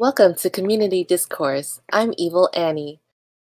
[0.00, 1.80] Welcome to Community Discourse.
[1.92, 3.00] I'm Evil Annie.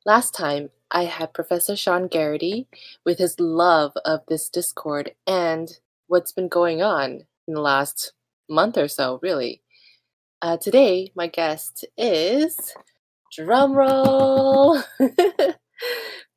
[0.04, 2.68] Last time, I had Professor Sean Garrity
[3.06, 5.70] with his love of this Discord and
[6.08, 8.12] what's been going on in the last
[8.50, 9.62] month or so, really.
[10.42, 12.74] Uh, today, my guest is
[13.34, 14.84] drumroll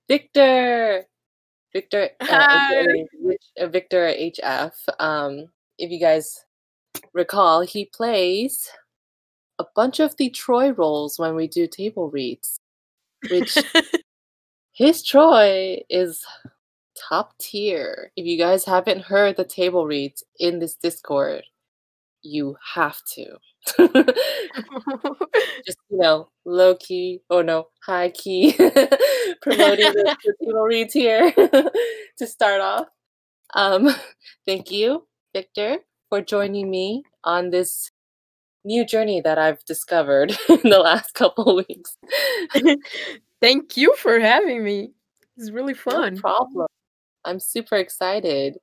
[0.07, 1.07] Victor.
[1.73, 4.71] Victor, uh, Victor HF.
[4.97, 6.45] Um, if you guys
[7.13, 8.70] recall, he plays
[9.59, 12.59] a bunch of the Troy roles when we do table reads,
[13.30, 13.57] which
[14.73, 16.25] his Troy is
[17.09, 18.11] top tier.
[18.16, 21.44] If you guys haven't heard the table reads in this Discord,
[22.21, 23.38] you have to.
[25.66, 31.31] Just you know, low key or no, high key promoting the, the table reads here
[31.31, 32.88] to start off.
[33.53, 33.89] Um,
[34.45, 35.77] thank you, Victor,
[36.09, 37.91] for joining me on this
[38.65, 41.97] new journey that I've discovered in the last couple weeks.
[43.41, 44.91] Thank you for having me.
[45.38, 46.16] It's really fun.
[46.16, 46.67] No problem.
[47.25, 48.57] I'm super excited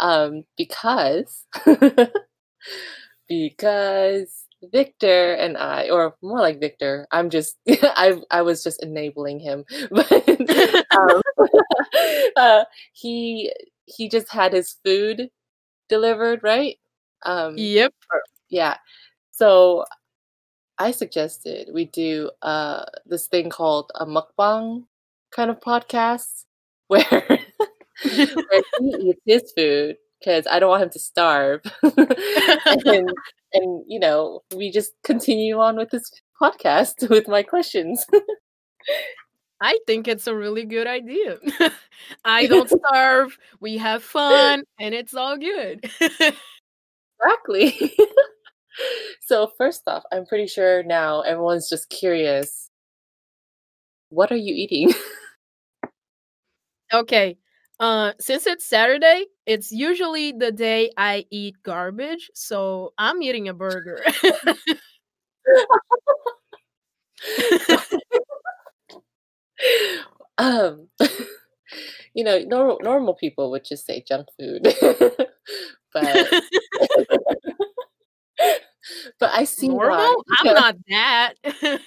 [0.00, 1.46] um, because
[3.28, 9.40] because Victor and I, or more like Victor, I'm just I I was just enabling
[9.40, 10.10] him, but
[10.96, 11.22] um,
[12.36, 13.52] uh, he
[13.86, 15.28] he just had his food
[15.88, 16.76] delivered, right?
[17.24, 17.94] Um, Yep.
[18.50, 18.76] yeah.
[19.40, 19.86] So
[20.76, 24.84] I suggested we do uh this thing called a mukbang
[25.32, 26.44] kind of podcast
[26.88, 27.38] where where
[28.80, 31.62] he eats his food because I don't want him to starve.
[31.82, 33.10] and
[33.54, 36.10] and you know, we just continue on with this
[36.40, 38.04] podcast with my questions.
[39.62, 41.38] I think it's a really good idea.
[42.26, 45.88] I don't starve, we have fun, and it's all good.
[47.20, 47.96] exactly.
[49.20, 52.70] So first off, I'm pretty sure now everyone's just curious.
[54.10, 54.92] What are you eating?
[56.92, 57.38] okay.
[57.78, 63.54] Uh, since it's Saturday, it's usually the day I eat garbage, so I'm eating a
[63.54, 64.04] burger.
[70.38, 70.88] um
[72.14, 74.62] you know normal normal people would just say junk food
[75.92, 76.42] but
[79.20, 80.24] but i see normal?
[80.38, 81.34] I'm not that.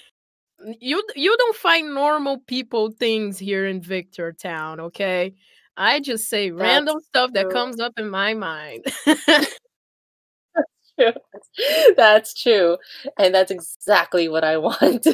[0.79, 5.33] you you don't find normal people things here in Victor Town, okay?
[5.75, 8.85] I just say random stuff that comes up in my mind.
[9.05, 9.57] That's
[10.99, 11.13] true.
[11.97, 12.77] that's true
[13.17, 15.07] and that's exactly what i want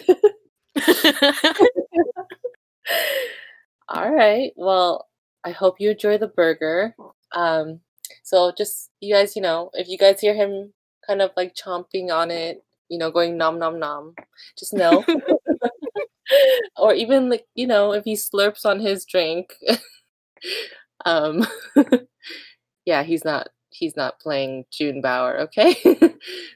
[3.87, 5.07] all right well
[5.45, 6.93] i hope you enjoy the burger
[7.33, 7.79] um
[8.23, 10.73] so just you guys you know if you guys hear him
[11.09, 14.13] kind of like chomping on it you know going nom nom nom
[14.57, 15.03] just no.
[16.77, 19.55] or even like you know if he slurps on his drink
[21.05, 21.43] um
[22.85, 25.75] yeah he's not he's not playing june bauer okay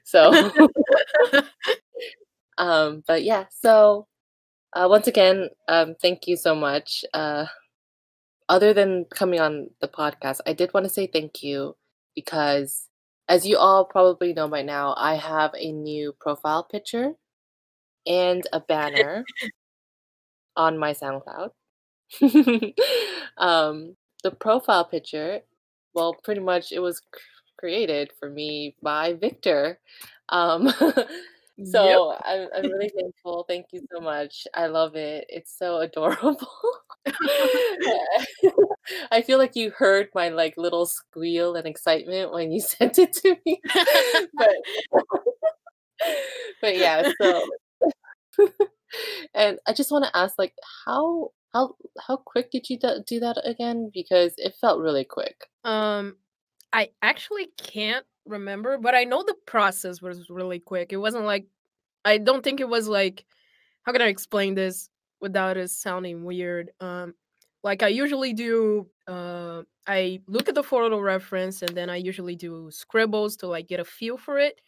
[0.03, 0.31] so
[2.59, 4.05] um but yeah so
[4.73, 7.45] uh, once again um thank you so much uh
[8.47, 11.75] other than coming on the podcast i did want to say thank you
[12.13, 12.89] because
[13.29, 17.13] as you all probably know by now i have a new profile picture
[18.07, 19.25] and a banner
[20.55, 21.49] on my soundcloud.
[23.37, 25.39] Um the profile picture
[25.95, 27.01] well pretty much it was
[27.59, 29.79] created for me by victor.
[30.29, 30.71] Um
[31.65, 33.45] so I'm, I'm really thankful.
[33.47, 34.47] Thank you so much.
[34.53, 35.25] I love it.
[35.29, 36.37] It's so adorable.
[39.11, 43.13] I feel like you heard my like little squeal and excitement when you sent it
[43.13, 43.61] to me.
[44.33, 44.55] But
[46.61, 47.47] but yeah so
[49.33, 50.53] and i just want to ask like
[50.85, 53.91] how how how quick did you do do that again?
[53.93, 55.47] Because it felt really quick.
[55.63, 56.17] Um,
[56.73, 60.93] I actually can't remember, but I know the process was really quick.
[60.93, 61.47] It wasn't like
[62.05, 63.25] I don't think it was like
[63.83, 64.89] how can I explain this
[65.21, 66.71] without it sounding weird?
[66.79, 67.15] Um,
[67.63, 68.87] like I usually do.
[69.07, 73.67] Uh, I look at the photo reference and then I usually do scribbles to like
[73.67, 74.61] get a feel for it.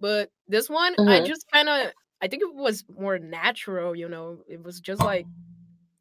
[0.00, 1.26] But this one, I Mhm.
[1.26, 1.92] just kind of
[2.22, 3.94] I think it was more natural.
[3.96, 5.26] You know, it was just like.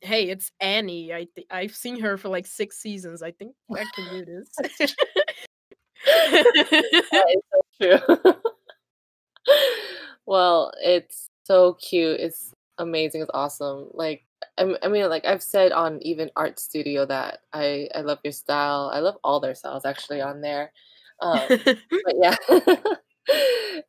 [0.01, 1.13] Hey, it's Annie.
[1.13, 3.23] I th- I've seen her for like six seasons.
[3.23, 4.95] I think I can do this.
[7.11, 8.33] That is so true.
[10.25, 12.19] well, it's so cute.
[12.19, 13.21] It's amazing.
[13.21, 13.87] It's awesome.
[13.93, 14.23] Like
[14.57, 18.91] I mean, like I've said on even Art Studio that I I love your style.
[18.93, 20.71] I love all their styles actually on there.
[21.21, 22.35] Um, but yeah,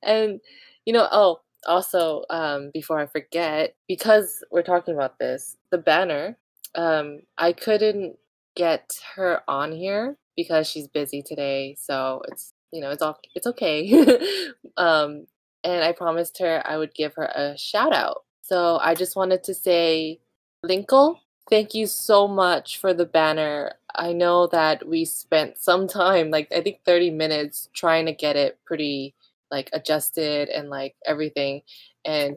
[0.02, 0.40] and
[0.86, 6.36] you know, oh, also, um, before I forget, because we're talking about this, the banner,
[6.74, 8.16] um, I couldn't
[8.54, 11.76] get her on here because she's busy today.
[11.78, 13.90] So it's you know it's all it's okay.
[14.76, 15.26] um,
[15.62, 18.22] and I promised her I would give her a shout out.
[18.42, 20.20] So I just wanted to say,
[20.64, 23.72] Linckle, thank you so much for the banner.
[23.94, 28.36] I know that we spent some time, like I think 30 minutes, trying to get
[28.36, 29.14] it pretty
[29.50, 31.62] like adjusted and like everything.
[32.04, 32.36] And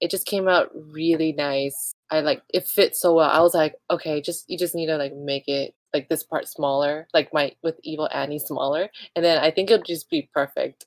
[0.00, 1.94] it just came out really nice.
[2.10, 3.30] I like it fit so well.
[3.30, 6.46] I was like, okay, just you just need to like make it like this part
[6.48, 10.86] smaller, like my with Evil Annie smaller, and then I think it'll just be perfect.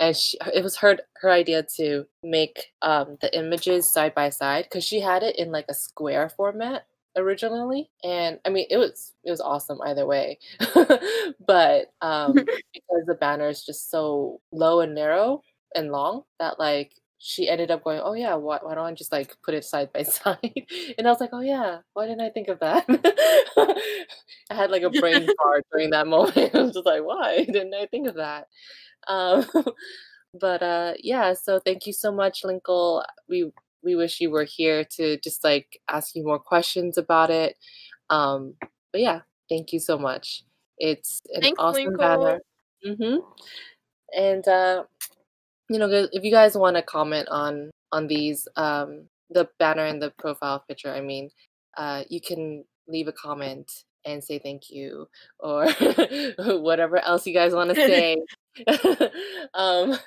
[0.00, 4.64] And she, it was her her idea to make um, the images side by side
[4.64, 6.86] because she had it in like a square format
[7.16, 10.38] originally, and I mean it was it was awesome either way.
[11.46, 15.42] but um, because the banner is just so low and narrow
[15.74, 19.12] and long that like she ended up going, "Oh yeah, why, why don't I just
[19.12, 20.66] like put it side by side?"
[20.98, 22.86] And I was like, "Oh yeah, why didn't I think of that?"
[24.50, 26.54] I had like a brain fart during that moment.
[26.54, 28.48] I was just like, "Why didn't I think of that?"
[29.08, 29.46] Um,
[30.34, 33.04] but uh, yeah, so thank you so much, Linckle.
[33.28, 33.50] We
[33.82, 37.56] we wish you were here to just like ask you more questions about it.
[38.10, 38.54] Um,
[38.92, 40.44] but yeah, thank you so much.
[40.78, 41.98] It's an Thanks, awesome Linckle.
[41.98, 42.40] banner.
[42.84, 43.16] hmm
[44.16, 44.84] And uh,
[45.68, 50.00] you know, if you guys want to comment on on these, um, the banner and
[50.00, 51.30] the profile picture, I mean,
[51.76, 53.70] uh, you can leave a comment
[54.04, 55.08] and say thank you
[55.40, 55.68] or
[56.38, 58.16] whatever else you guys want to say.
[59.54, 59.98] um,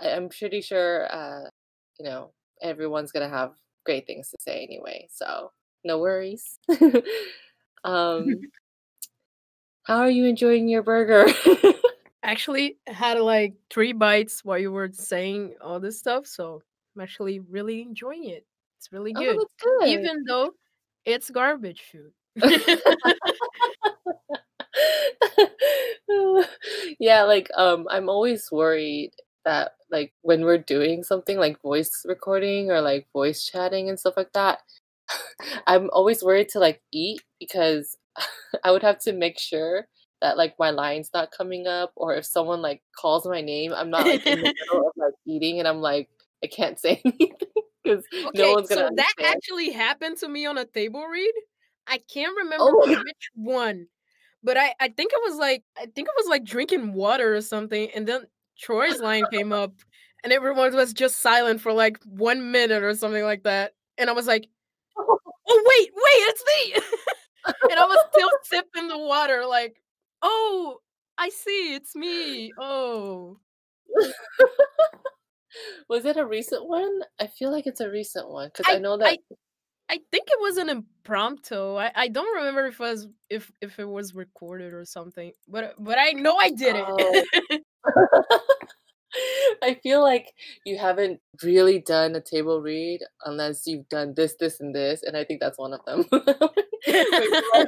[0.00, 1.48] I, I'm pretty sure, uh,
[1.98, 3.52] you know, everyone's gonna have
[3.84, 5.52] great things to say anyway, so
[5.84, 6.58] no worries.
[7.84, 8.28] um,
[9.84, 11.32] how are you enjoying your burger?
[12.22, 16.62] Actually, had like three bites while you were saying all this stuff, so
[16.94, 18.46] I'm actually really enjoying it.
[18.78, 19.88] It's really oh, good, that's good.
[19.88, 20.52] even though
[21.04, 22.12] it's garbage food.
[26.98, 29.12] yeah, like um I'm always worried
[29.44, 34.14] that like when we're doing something like voice recording or like voice chatting and stuff
[34.16, 34.60] like that,
[35.66, 37.96] I'm always worried to like eat because
[38.64, 39.86] I would have to make sure
[40.22, 43.90] that like my line's not coming up or if someone like calls my name, I'm
[43.90, 46.08] not like in the middle of like eating and I'm like
[46.42, 47.34] I can't say anything
[47.84, 51.32] because no Okay, one's gonna so that actually happened to me on a table read.
[51.86, 53.88] I can't oh remember Oh, which one,
[54.42, 57.40] but I I think it was like I think it was like drinking water or
[57.42, 58.26] something, and then
[58.58, 59.74] Troy's line came up,
[60.24, 64.12] and everyone was just silent for like one minute or something like that, and I
[64.12, 64.48] was like,
[64.96, 66.82] "Oh wait, wait, it's me!"
[67.70, 69.81] and I was still sipping the water, like,
[70.22, 70.78] "Oh,
[71.18, 73.38] I see, it's me." Oh,
[75.88, 77.00] was it a recent one?
[77.20, 79.18] I feel like it's a recent one because I I know that.
[79.90, 81.76] I think it was an impromptu.
[81.76, 85.74] I, I don't remember if it was if if it was recorded or something, but
[85.78, 87.24] but I know I did Oh.
[89.62, 90.32] I feel like
[90.64, 95.16] you haven't really done a table read unless you've done this, this, and this, and
[95.16, 96.04] I think that's one of them.
[96.10, 96.48] Where like,
[97.54, 97.66] I,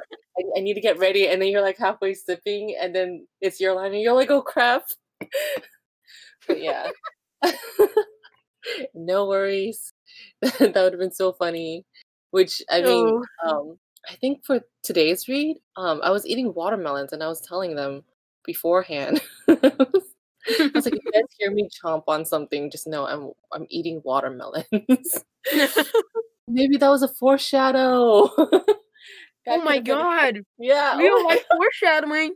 [0.56, 3.74] I need to get ready, and then you're like halfway sipping, and then it's your
[3.74, 4.84] line, and you're like, oh crap.
[6.46, 6.90] but yeah,
[8.94, 9.92] no worries.
[10.42, 11.84] that would have been so funny.
[12.30, 13.78] Which I mean, oh, um,
[14.10, 18.02] I think for today's read, um, I was eating watermelons, and I was telling them
[18.44, 19.20] beforehand.
[20.48, 23.66] I was like, if you guys hear me chomp on something, just know I'm I'm
[23.70, 25.24] eating watermelons.
[26.48, 28.30] Maybe that was a foreshadow.
[28.36, 28.66] oh
[29.46, 30.92] my have been god, yeah.
[30.96, 32.34] Oh my life foreshadowing.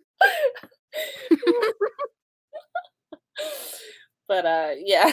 [4.27, 5.13] but uh yeah.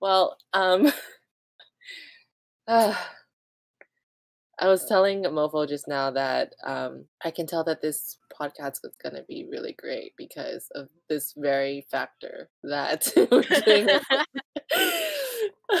[0.00, 0.92] well, um
[2.66, 2.94] uh,
[4.58, 8.96] I was telling Mofo just now that um I can tell that this podcast is
[9.02, 13.88] gonna be really great because of this very factor that we're doing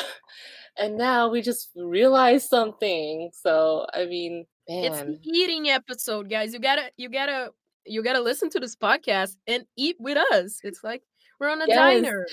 [0.78, 3.30] and now we just realized something.
[3.32, 6.52] So I mean, it's the eating episode, guys.
[6.52, 7.50] You gotta you gotta
[7.84, 10.60] you gotta listen to this podcast and eat with us.
[10.62, 11.02] It's like
[11.40, 12.26] we're on a yes, diner,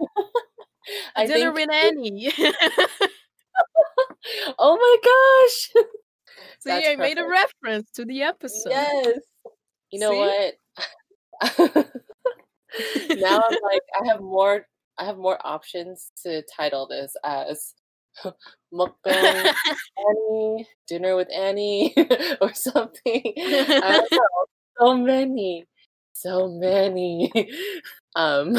[0.00, 0.04] a
[1.16, 2.32] I dinner with Annie.
[4.58, 5.84] Oh my gosh,
[6.60, 8.70] See, that's I made a reference to the episode.
[8.70, 9.18] Yes.
[9.90, 10.18] You know See?
[10.18, 10.54] what?
[13.16, 14.66] now I'm like, I have more.
[14.98, 17.74] I have more options to title this as
[18.74, 19.54] mukbang
[19.96, 21.94] Annie, dinner with Annie,
[22.40, 23.22] or something.
[23.36, 24.46] I don't know.
[24.80, 25.66] So many,
[26.12, 27.32] so many.
[28.16, 28.56] Um,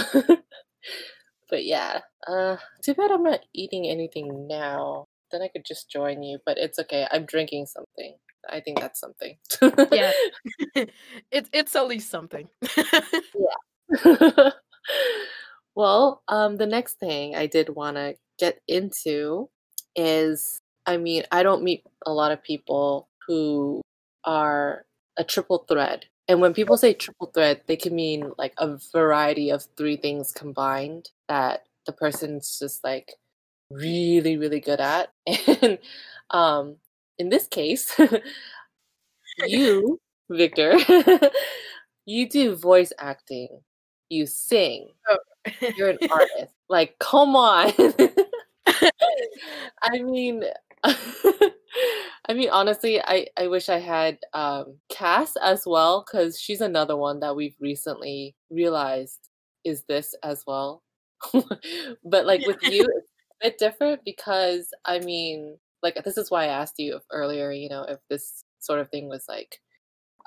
[1.49, 5.07] but yeah, uh, too bad I'm not eating anything now.
[5.31, 7.05] Then I could just join you, but it's okay.
[7.11, 8.15] I'm drinking something.
[8.49, 9.37] I think that's something.
[9.91, 10.11] Yeah.
[11.31, 12.47] It's it's at least something.
[14.05, 14.49] Yeah.
[15.75, 19.49] Well, um, the next thing I did wanna get into
[19.95, 23.81] is I mean, I don't meet a lot of people who
[24.25, 24.85] are
[25.17, 26.05] a triple thread.
[26.27, 30.31] And when people say triple thread, they can mean like a variety of 3 things
[30.31, 33.13] combined that the person's just like
[33.69, 35.09] really, really good at.
[35.61, 35.79] And
[36.31, 36.77] um,
[37.19, 37.95] in this case,
[39.45, 39.99] you,
[40.29, 40.75] Victor,
[42.05, 43.61] you do voice acting,
[44.09, 45.17] you sing, Oh.
[45.77, 46.53] you're an artist.
[46.69, 47.71] Like, come on.
[49.81, 50.43] I mean,
[50.83, 56.95] I mean, honestly, I I wish I had um, Cass as well because she's another
[56.95, 59.29] one that we've recently realized
[59.63, 60.83] is this as well.
[62.03, 63.11] But like with you, it's
[63.41, 67.51] a bit different because I mean, like this is why I asked you if, earlier,
[67.51, 69.59] you know, if this sort of thing was like,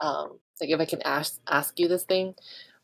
[0.03, 2.35] um, like if I can ask ask you this thing,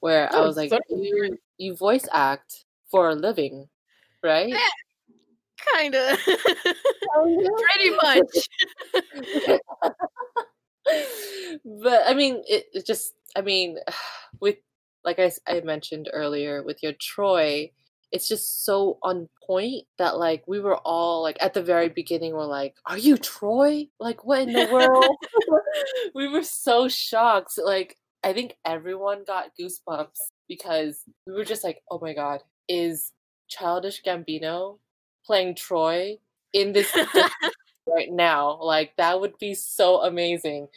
[0.01, 3.69] where I Oh, was like, you you voice act for a living,
[4.25, 4.53] right?
[4.55, 4.71] Eh,
[5.75, 6.19] kinda.
[7.15, 7.51] Kinda.
[7.59, 8.49] Pretty much.
[11.65, 13.79] But I mean, it, it just, I mean,
[14.41, 14.57] with,
[15.05, 17.71] like I, I mentioned earlier, with your Troy,
[18.11, 22.33] it's just so on point that like we were all like at the very beginning,
[22.33, 23.89] we're like, are you Troy?
[24.01, 25.17] Like, what in the world?
[26.15, 27.59] we were so shocked.
[27.63, 33.13] Like, I think everyone got goosebumps because we were just like, oh my God, is
[33.49, 34.79] Childish Gambino
[35.25, 36.17] playing Troy
[36.53, 36.95] in this
[37.87, 38.59] right now.
[38.63, 40.69] Like that would be so amazing.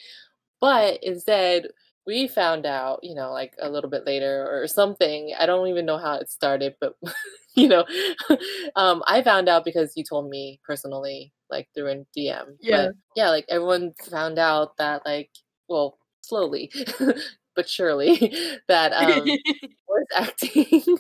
[0.60, 1.68] But instead,
[2.06, 5.34] we found out, you know, like a little bit later or something.
[5.40, 6.96] I don't even know how it started, but
[7.56, 7.86] you know,
[8.76, 12.56] um, I found out because you told me personally, like through a DM.
[12.62, 12.88] Yeah.
[12.88, 15.30] But yeah, like everyone found out that, like,
[15.70, 16.72] well, slowly
[17.56, 18.34] but surely,
[18.68, 20.98] that um, voice acting,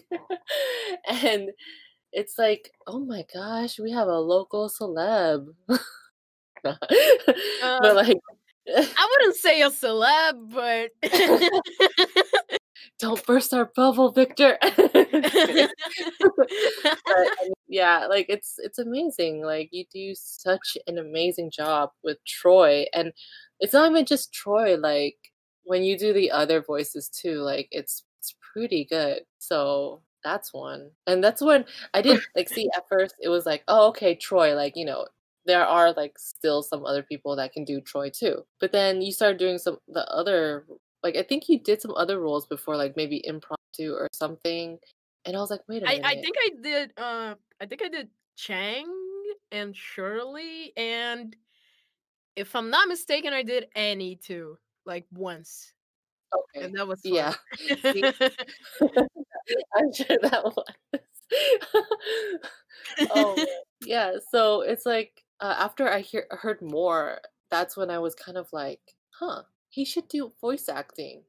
[1.07, 1.51] and
[2.11, 5.47] it's like, oh my gosh, we have a local celeb.
[6.63, 6.77] but
[7.63, 8.17] Um, like
[8.67, 10.91] I wouldn't say a celeb, but
[12.99, 14.57] don't burst our bubble, Victor.
[16.83, 17.27] But
[17.67, 19.43] yeah, like it's it's amazing.
[19.43, 23.13] Like you do such an amazing job with Troy, and
[23.59, 24.75] it's not even just Troy.
[24.77, 25.17] Like
[25.63, 29.21] when you do the other voices too, like it's it's pretty good.
[29.39, 33.63] So that's one, and that's when I did like see at first it was like,
[33.67, 34.55] oh okay, Troy.
[34.55, 35.07] Like you know
[35.45, 38.43] there are like still some other people that can do Troy too.
[38.59, 40.65] But then you start doing some the other
[41.03, 44.77] like I think you did some other roles before, like maybe impromptu or something.
[45.25, 46.05] And I was like, wait a I minute.
[46.05, 48.87] I think I did uh I think I did Chang
[49.51, 51.35] and Shirley and
[52.35, 55.73] if I'm not mistaken I did Annie too like once
[56.33, 56.65] Okay.
[56.65, 57.13] and that was fun.
[57.13, 57.33] Yeah.
[59.75, 60.65] I'm sure that was.
[63.11, 63.45] oh.
[63.85, 64.13] Yeah.
[64.31, 67.19] So it's like uh, after I hear heard more,
[67.49, 68.81] that's when I was kind of like,
[69.19, 71.23] huh, he should do voice acting.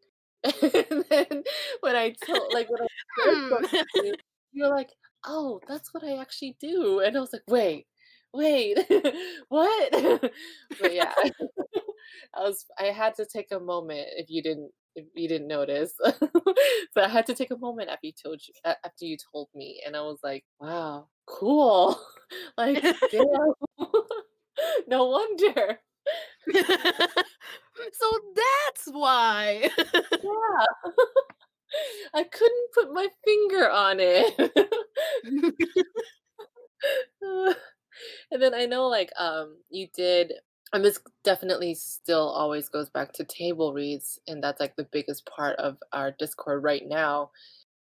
[0.62, 1.45] And then
[1.81, 2.87] when I told like when I
[3.50, 4.04] first Hmm.
[4.04, 4.14] you,
[4.52, 4.90] you're like,
[5.26, 7.00] oh, that's what I actually do.
[7.00, 7.87] And I was like, wait,
[8.35, 8.78] wait,
[9.49, 9.92] what?
[10.81, 11.12] but yeah.
[12.35, 15.95] I was I had to take a moment if you didn't if you didn't notice.
[16.95, 19.81] but I had to take a moment after you told you after you told me
[19.87, 21.99] and I was like, wow, cool.
[22.59, 23.54] like damn.
[24.88, 25.79] no wonder.
[26.52, 29.71] so that's why.
[29.79, 30.67] Yeah.
[32.14, 34.35] I couldn't put my finger on it.
[38.31, 40.35] and then I know like um you did
[40.73, 45.26] and this definitely still always goes back to table reads and that's like the biggest
[45.26, 47.31] part of our discord right now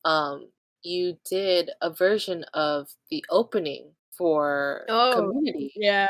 [0.05, 0.47] um
[0.83, 6.07] you did a version of the opening for oh, community yeah.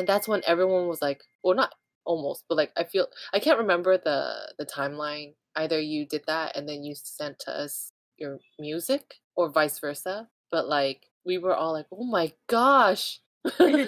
[0.00, 1.74] And that's when everyone was like well not
[2.06, 6.56] almost but like i feel i can't remember the the timeline either you did that
[6.56, 11.54] and then you sent to us your music or vice versa but like we were
[11.54, 13.20] all like oh my gosh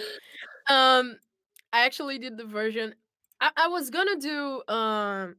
[0.69, 1.19] Um,
[1.73, 2.95] I actually did the version.
[3.41, 5.37] I, I was gonna do um,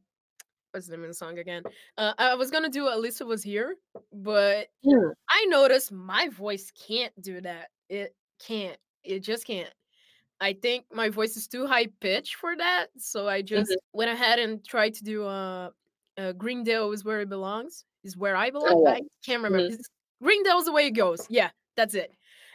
[0.72, 1.64] what's the name of the song again?
[1.96, 3.76] Uh, I was gonna do Alyssa was here,
[4.12, 7.70] but Mm, I noticed my voice can't do that.
[7.88, 8.16] It
[8.46, 8.78] can't.
[9.04, 9.72] It just can't.
[10.40, 13.46] I think my voice is too high pitched for that, so I mhm.
[13.46, 15.70] just went ahead and tried to do uh,
[16.18, 17.84] uh Greendale is where it belongs.
[18.02, 18.84] Is where I belong.
[18.86, 19.58] oh I can't yeah remember.
[19.58, 19.70] mhm.
[19.70, 19.88] Is
[20.22, 21.26] Greendale's the way it goes.
[21.30, 22.12] Yeah, that's it.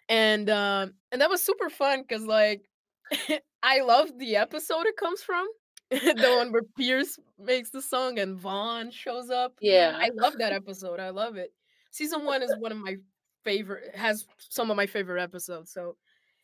[0.09, 2.69] And um and that was super fun because like
[3.63, 5.47] I love the episode it comes from.
[5.91, 9.53] the one where Pierce makes the song and Vaughn shows up.
[9.59, 9.97] Yeah.
[9.97, 10.99] I love that episode.
[10.99, 11.51] I love it.
[11.91, 12.97] Season one is one of my
[13.43, 15.71] favorite has some of my favorite episodes.
[15.71, 15.95] So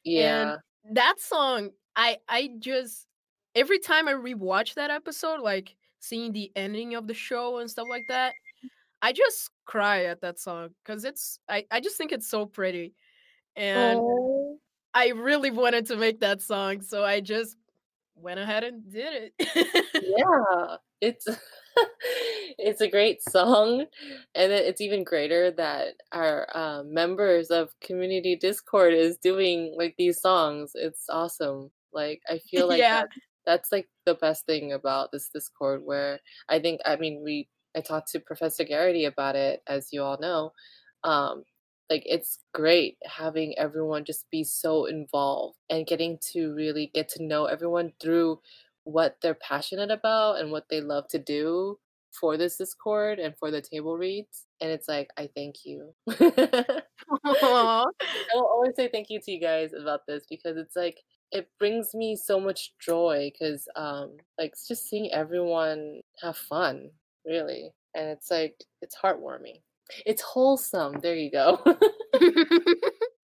[0.04, 0.54] Yeah.
[0.54, 0.60] and
[0.92, 3.08] that song, I I just
[3.56, 7.88] every time I rewatch that episode, like seeing the ending of the show and stuff
[7.90, 8.34] like that,
[9.02, 12.94] I just cry at that song because it's I, I just think it's so pretty.
[13.56, 14.60] And Oh.
[14.94, 17.58] I really wanted to make that song, so I just
[18.16, 19.86] went ahead and did it.
[20.18, 20.78] Yeah.
[21.02, 21.28] It's
[22.58, 23.86] it's a great song,
[24.36, 30.22] and it's even greater that our, um, members of community Discord is doing, like, these
[30.22, 30.72] songs.
[30.76, 31.72] It's awesome.
[31.94, 33.02] Like, I feel like yeah.
[33.02, 33.10] that
[33.46, 37.82] that's, like, the best thing about this Discord where I think I mean, we I
[37.82, 40.52] talked to Professor Garrity about it, as you all know.
[41.04, 41.44] Um,
[41.90, 47.24] like, it's great having everyone just be so involved and getting to really get to
[47.24, 48.40] know everyone through
[48.86, 51.78] what they're passionate about and what they love to do
[52.20, 55.94] for this Discord and for the table reads, and it's like, I thank you.
[56.10, 56.82] I
[58.34, 60.98] will always say thank you to you guys about this because it's like
[61.32, 66.90] it brings me so much joy because um like it's just seeing everyone have fun,
[67.26, 67.72] really.
[67.96, 69.62] And it's like it's heartwarming.
[70.06, 71.00] It's wholesome.
[71.02, 71.60] There you go.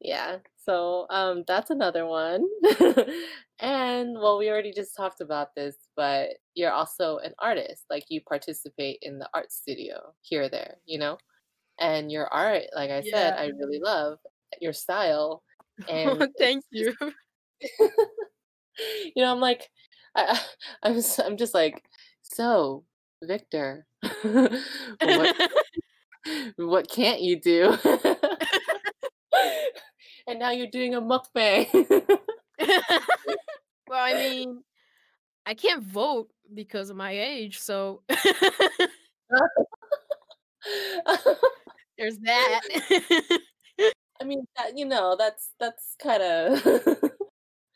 [0.00, 0.38] yeah.
[0.56, 2.44] So um that's another one.
[3.60, 7.84] and well we already just talked about this, but you're also an artist.
[7.90, 11.18] Like you participate in the art studio here there, you know?
[11.78, 13.34] And your art, like I said.
[13.38, 14.18] I really love
[14.60, 15.42] your style,
[15.88, 16.94] and Thank you.
[17.60, 19.68] you know, I'm like,
[20.14, 20.40] I,
[20.82, 21.82] I'm i'm just like,
[22.22, 22.84] so
[23.22, 23.86] Victor,
[25.00, 25.50] what
[26.56, 27.76] what can't you do?
[30.26, 31.68] And now you're doing a mukbang.
[33.88, 34.62] well, I mean,
[35.46, 38.02] I can't vote because of my age, so
[41.98, 42.60] there's that.
[44.20, 46.62] I mean, that, you know, that's that's kind of.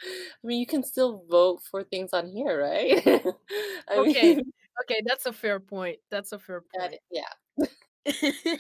[0.07, 3.07] I mean, you can still vote for things on here, right?
[3.91, 4.35] Okay.
[4.37, 4.53] mean,
[4.83, 5.99] Okay, that's a fair point.
[6.11, 7.01] That's a fair that, point.
[7.11, 8.57] yeah.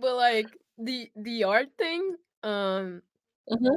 [0.00, 0.46] but like
[0.78, 3.02] the the art thing, um
[3.50, 3.76] hmm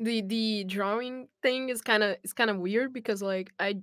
[0.00, 3.80] the the drawing thing is kind of it's kind of weird because like I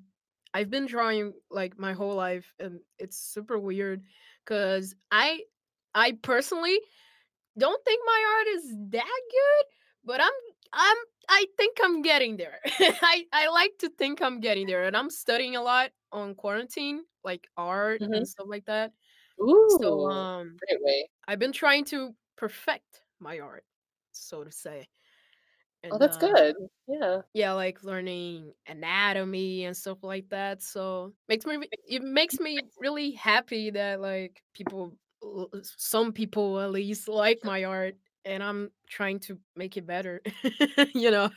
[0.53, 4.03] I've been drawing like my whole life and it's super weird
[4.45, 5.43] cuz I
[5.93, 6.79] I personally
[7.57, 9.65] don't think my art is that good,
[10.05, 10.33] but I'm
[10.73, 10.97] I'm
[11.29, 12.61] I think I'm getting there.
[12.79, 17.05] I I like to think I'm getting there and I'm studying a lot on quarantine
[17.23, 18.93] like art hmm and stuff like that.
[19.67, 20.61] So um.
[21.27, 23.65] I've been trying to perfect my art
[24.15, 24.87] so to say.
[25.91, 26.55] Oh, that's uh good.
[26.87, 27.21] Yeah.
[27.33, 30.61] yeah, like learning anatomy and stuff like that.
[30.63, 34.97] So makes me it makes me really happy that like people
[35.63, 40.21] some people at least like my art and I'm trying to make it better.
[40.95, 41.29] you know.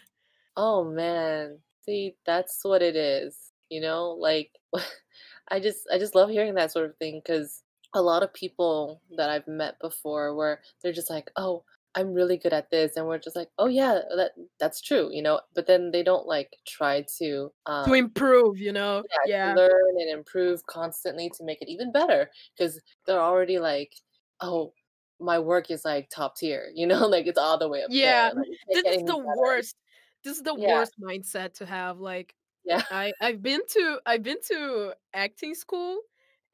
[0.57, 1.61] Oh man.
[1.81, 3.53] See, that's what it is.
[3.71, 4.53] You know, like
[5.49, 7.62] I just I just love hearing that sort of thing because
[7.95, 12.38] a lot of people that I've met before where they're just like, "Oh, I'm really
[12.38, 15.40] good at this." And we're just like, "Oh yeah, that that's true," you know?
[15.55, 17.53] But then they don't like try to
[17.85, 19.05] To um improve, you know.
[19.05, 19.59] yeah, to Yeah.
[19.59, 23.94] learn and improve constantly to make it even better because they're already like,
[24.40, 24.74] "Oh,
[25.20, 27.07] my work is like top tier," you know?
[27.09, 28.03] Like it's all the way up Yeah.
[28.03, 28.33] there.
[28.35, 29.35] Like This is the better.
[29.35, 29.77] worst.
[30.24, 30.66] This is the Yeah.
[30.66, 32.83] worst mindset to have like Yeah.
[32.90, 36.01] I I've been to I've been to acting school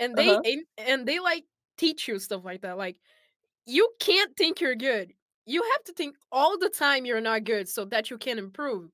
[0.00, 0.44] and they Uh-huh.
[0.44, 1.46] aim and they like
[1.78, 2.78] teach you stuff like that.
[2.78, 2.98] Like
[3.66, 5.14] you can't think you're good.
[5.46, 8.90] You have to think all the time you're not good so that you can improve.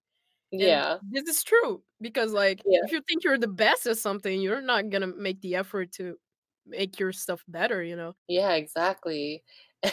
[0.61, 1.01] And Yeah.
[1.01, 2.81] this is true because like Yeah.
[2.83, 6.19] if you think you're the best at something, you're not gonna make the effort to
[6.67, 8.17] make your stuff better, you know?
[8.29, 9.45] Yeah, exactly.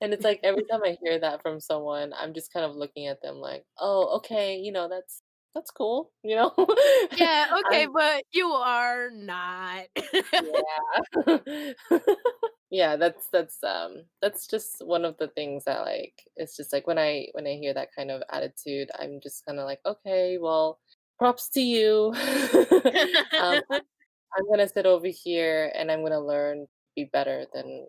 [0.00, 3.06] And it's like every time I hear that from someone, I'm just kind of looking
[3.06, 5.22] at them like, "Oh, okay, you know, that's
[5.54, 6.52] that's cool," you know?
[7.10, 9.86] Yeah, okay, I'm but you are not.
[10.38, 11.38] yeah.
[12.74, 16.86] Yeah, that's that's, um, that's just one of the things that, like it's just like
[16.88, 20.80] when I when I hear that kind of attitude, I'm just kinda like, "Okay, well,
[21.18, 22.12] props to you."
[23.38, 23.60] Um,
[24.36, 27.86] I'm gonna sit over here and I'm gonna learn, be better than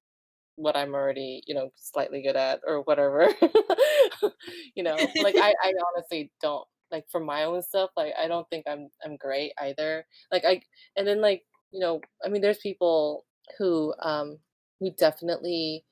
[0.57, 3.29] what I'm already, you know, slightly good at or whatever.
[4.75, 8.49] You know, like I I honestly don't like for my own stuff, like I don't
[8.49, 10.05] think I'm I'm great either.
[10.31, 10.61] Like I
[10.97, 13.25] and then like, you know, I mean there's people
[13.59, 14.39] who um
[14.79, 15.85] who definitely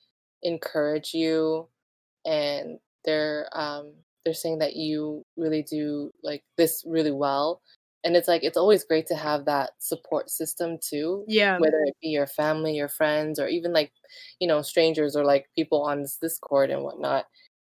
[0.43, 1.69] encourage you
[2.25, 3.93] and they're um
[4.25, 7.61] they're saying that you really do like this really well
[8.03, 11.57] and it's like it's always great to have that support system too Yeah.
[11.57, 13.91] whether it be your family your friends or even like
[14.39, 17.25] you know strangers or like people on this discord and whatnot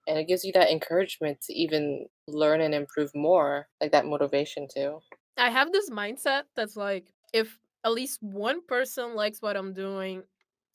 [0.06, 4.68] and it gives you that encouragement to even learn and improve more like that motivation
[4.72, 5.00] too
[5.36, 10.22] I have this mindset that's like if at least one person likes what I'm doing,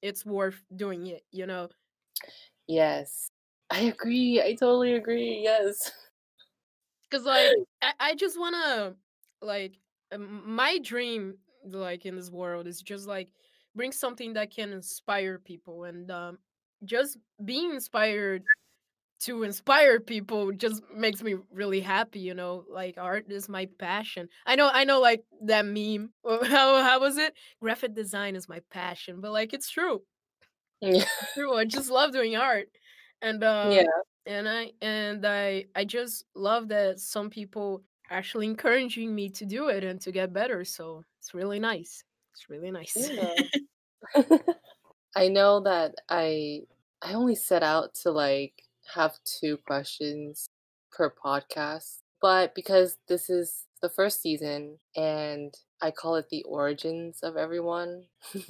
[0.02, 1.70] it's worth doing it, you know?
[2.68, 3.30] yes
[3.72, 5.92] i agree i totally agree yes
[7.10, 8.96] Cause like I, I just wanna
[9.42, 9.80] like
[10.16, 13.30] my dream like in this world is just like
[13.76, 16.38] bring something that can inspire people and um
[16.86, 18.44] just being inspired
[19.22, 22.66] to inspire people just makes me really happy, you know.
[22.70, 24.30] Like art is my passion.
[24.46, 26.12] I know I know like that meme.
[26.26, 27.34] How how was it?
[27.62, 30.04] Graphic design is my passion, but like it's true.
[30.82, 31.04] yeah
[31.34, 31.56] True.
[31.56, 32.70] I just love doing art.
[33.22, 33.92] And yeah um
[34.26, 39.70] and I and I I just love that some people actually encouraging me to do
[39.70, 40.64] it and to get better.
[40.66, 42.04] So it's really nice.
[42.34, 43.12] It's really nice.
[43.12, 43.34] yeah
[45.16, 46.62] I know that I
[47.02, 50.50] I only set out to like have two questions
[50.92, 57.20] per podcast, but because this is the first season and I call it the origins
[57.24, 58.04] of everyone.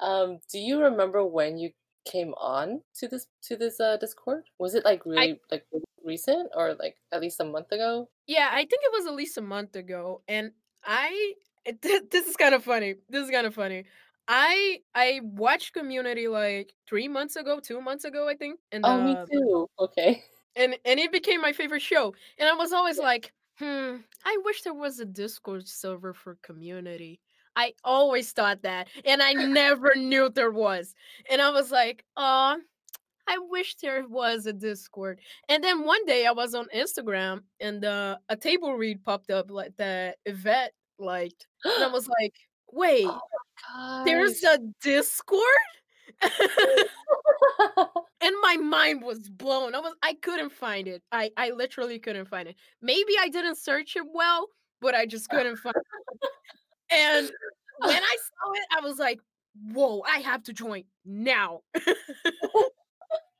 [0.00, 1.70] um, do you remember when you
[2.10, 4.44] came on to this to this uh Discord?
[4.58, 5.64] Was it like I really like
[6.04, 8.08] recent or like at least a month ago?
[8.26, 10.52] Yeah, I think it was at least a month ago, and
[10.84, 12.96] I it- this is kind of funny.
[13.08, 13.84] This is kind of funny.
[14.28, 19.00] I I watched Community like three months ago, two months ago, I think, and Oh,
[19.02, 19.68] me uh, too.
[19.80, 20.22] Okay.
[20.56, 22.14] and and it became my favorite show.
[22.38, 27.20] And I was always like, hmm, I wish there was a Discord server for Community.
[27.56, 30.94] I always thought that, and I never knew there was.
[31.30, 32.58] And I was like, oh,
[33.28, 35.20] I wish there was a Discord.
[35.48, 39.50] And then one day I was on Instagram and uh, a table read popped up
[39.50, 41.46] like that Yvette liked.
[41.64, 42.34] And I was like,
[42.72, 43.06] wait,
[43.74, 45.42] My there's a Discord?
[48.20, 49.74] and my mind was blown.
[49.74, 51.02] I was I couldn't find it.
[51.12, 52.56] I I literally couldn't find it.
[52.82, 54.48] Maybe I didn't search it well,
[54.80, 56.30] but I just couldn't find it.
[56.90, 57.30] And
[57.80, 59.20] when I saw it, I was like,
[59.72, 61.60] whoa, I have to join now.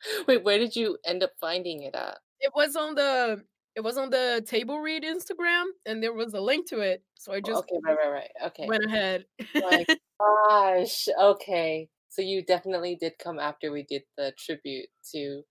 [0.27, 2.19] Wait, where did you end up finding it at?
[2.41, 3.43] It was on the
[3.79, 7.01] it was on the table read Instagram and there was a link to it.
[7.15, 8.47] So I just okay, right, right, right.
[8.47, 8.67] Okay.
[8.67, 9.25] went ahead.
[9.55, 9.87] My
[10.49, 11.07] gosh.
[11.17, 11.89] Okay.
[12.09, 15.43] So you definitely did come after we did the tribute to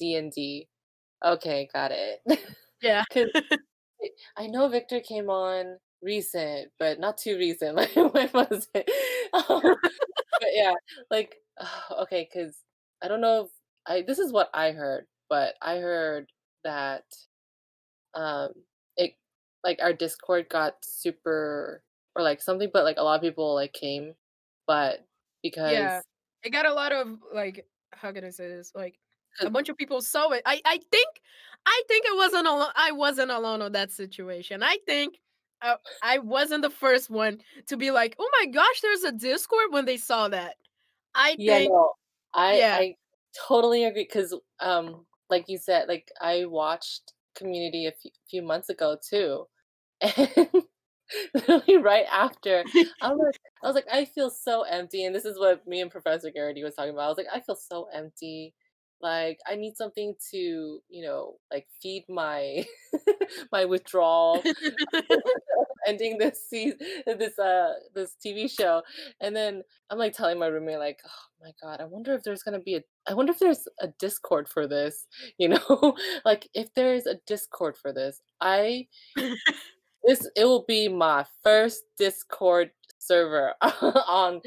[0.00, 0.66] D&D.
[1.24, 2.40] Okay, got it.
[2.82, 3.04] yeah.
[4.36, 7.76] I know Victor came on recent, but not too recent.
[7.76, 8.90] Like when was it?
[9.32, 10.74] Um, but yeah,
[11.08, 11.36] like
[12.02, 12.56] okay, because
[13.00, 13.50] I don't know if
[13.86, 16.32] I this is what I heard, but I heard
[16.64, 17.04] that
[18.16, 18.54] um
[18.98, 19.14] it
[19.64, 21.84] like our Discord got super
[22.16, 24.14] or like something, but like a lot of people like came,
[24.66, 25.06] but
[25.64, 26.00] Yeah.
[26.00, 26.06] because
[26.42, 28.72] It got a lot of like how can I say this?
[28.74, 28.98] Like
[29.40, 30.42] a bunch of people saw it.
[30.46, 31.20] I I think
[31.66, 32.70] I think it wasn't alone.
[32.76, 34.62] I wasn't alone on that situation.
[34.62, 35.20] I think
[35.62, 39.72] uh, I wasn't the first one to be like, "Oh my gosh, there's a Discord"
[39.72, 40.56] when they saw that.
[41.14, 41.92] I yeah, think no,
[42.34, 42.72] I yeah.
[42.72, 42.96] I
[43.46, 48.68] totally agree because um like you said, like I watched Community a few, few months
[48.70, 49.46] ago too,
[50.00, 50.48] and
[51.34, 52.64] literally right after
[53.00, 55.80] I was like, I was like, I feel so empty, and this is what me
[55.80, 57.06] and Professor Garrity was talking about.
[57.06, 58.54] I was like, I feel so empty.
[59.02, 60.36] Like I need something to,
[60.88, 62.64] you know, like feed my
[63.52, 64.42] my withdrawal
[65.86, 68.82] ending this season, this uh this TV show,
[69.20, 72.42] and then I'm like telling my roommate like, oh my god, I wonder if there's
[72.42, 75.06] gonna be a, I wonder if there's a Discord for this,
[75.38, 78.86] you know, like if there's a Discord for this, I
[80.04, 84.40] this it will be my first Discord server on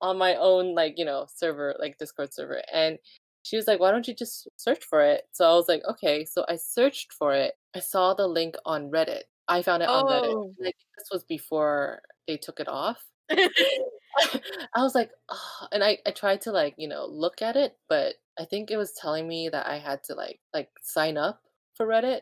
[0.00, 2.98] on my own like you know server like Discord server, and
[3.42, 5.24] she was like, why don't you just search for it?
[5.32, 7.54] So I was like, okay, so I searched for it.
[7.74, 9.22] I saw the link on Reddit.
[9.48, 10.34] I found it on Reddit.
[10.34, 10.42] Oh.
[10.42, 13.04] and I think this was before they took it off.
[13.30, 17.76] I was like, oh, and I, I tried to like, you know, look at it,
[17.88, 21.40] but I think it was telling me that I had to like like sign up
[21.74, 22.20] for Reddit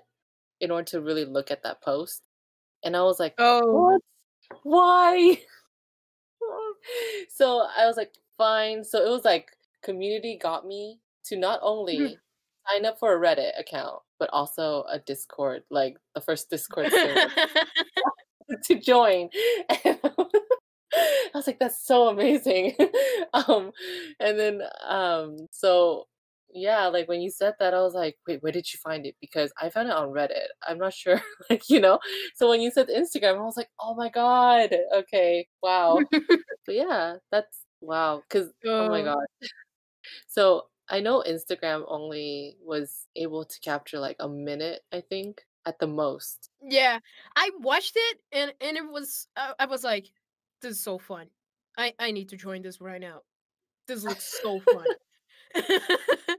[0.60, 2.22] in order to really look at that post.
[2.84, 3.72] And I was like, oh.
[3.72, 4.00] what?
[4.62, 5.40] Why?
[7.28, 8.84] so I was like, fine.
[8.84, 9.50] So it was like
[9.82, 11.66] community got me to not hmm.
[11.66, 12.18] only
[12.68, 17.32] sign up for a Reddit account, but also a Discord, like the first Discord server
[18.64, 19.30] to join.
[20.92, 22.74] And I was like, "That's so amazing."
[23.34, 23.70] um,
[24.18, 26.06] and then um, so
[26.52, 29.14] yeah, like when you said that, I was like, "Wait, where did you find it?"
[29.20, 30.48] Because I found it on Reddit.
[30.66, 32.00] I'm not sure, like you know.
[32.34, 36.06] So when you said Instagram, I was like, "Oh my god, okay, wow."
[36.66, 38.22] But yeah, that's wow.
[38.28, 39.04] Because oh my Oh.
[39.04, 39.26] god.
[40.28, 45.78] So I know Instagram only was able to capture like a minute, I think, at
[45.78, 46.50] the most.
[46.62, 46.98] Yeah,
[47.36, 50.10] I watched it and and it was I I was like,
[50.60, 51.28] "This is so fun.
[51.78, 53.22] I I need to join this right now.
[53.86, 54.86] This looks so fun."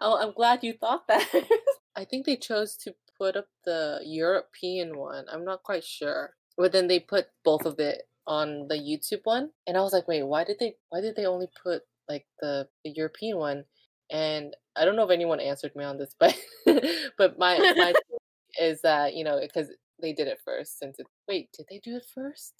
[0.00, 1.28] Oh, I'm glad you thought that.
[1.96, 5.26] I think they chose to put up the European one.
[5.30, 6.34] I'm not quite sure.
[6.56, 10.08] But then they put both of it on the YouTube one, and I was like,
[10.08, 13.64] "Wait, why did they why did they only put like the the European one?"
[14.12, 16.36] And I don't know if anyone answered me on this, but
[17.18, 17.94] but my my
[18.60, 19.70] is that, you know, because
[20.02, 22.54] they did it first since it Wait, did they do it first?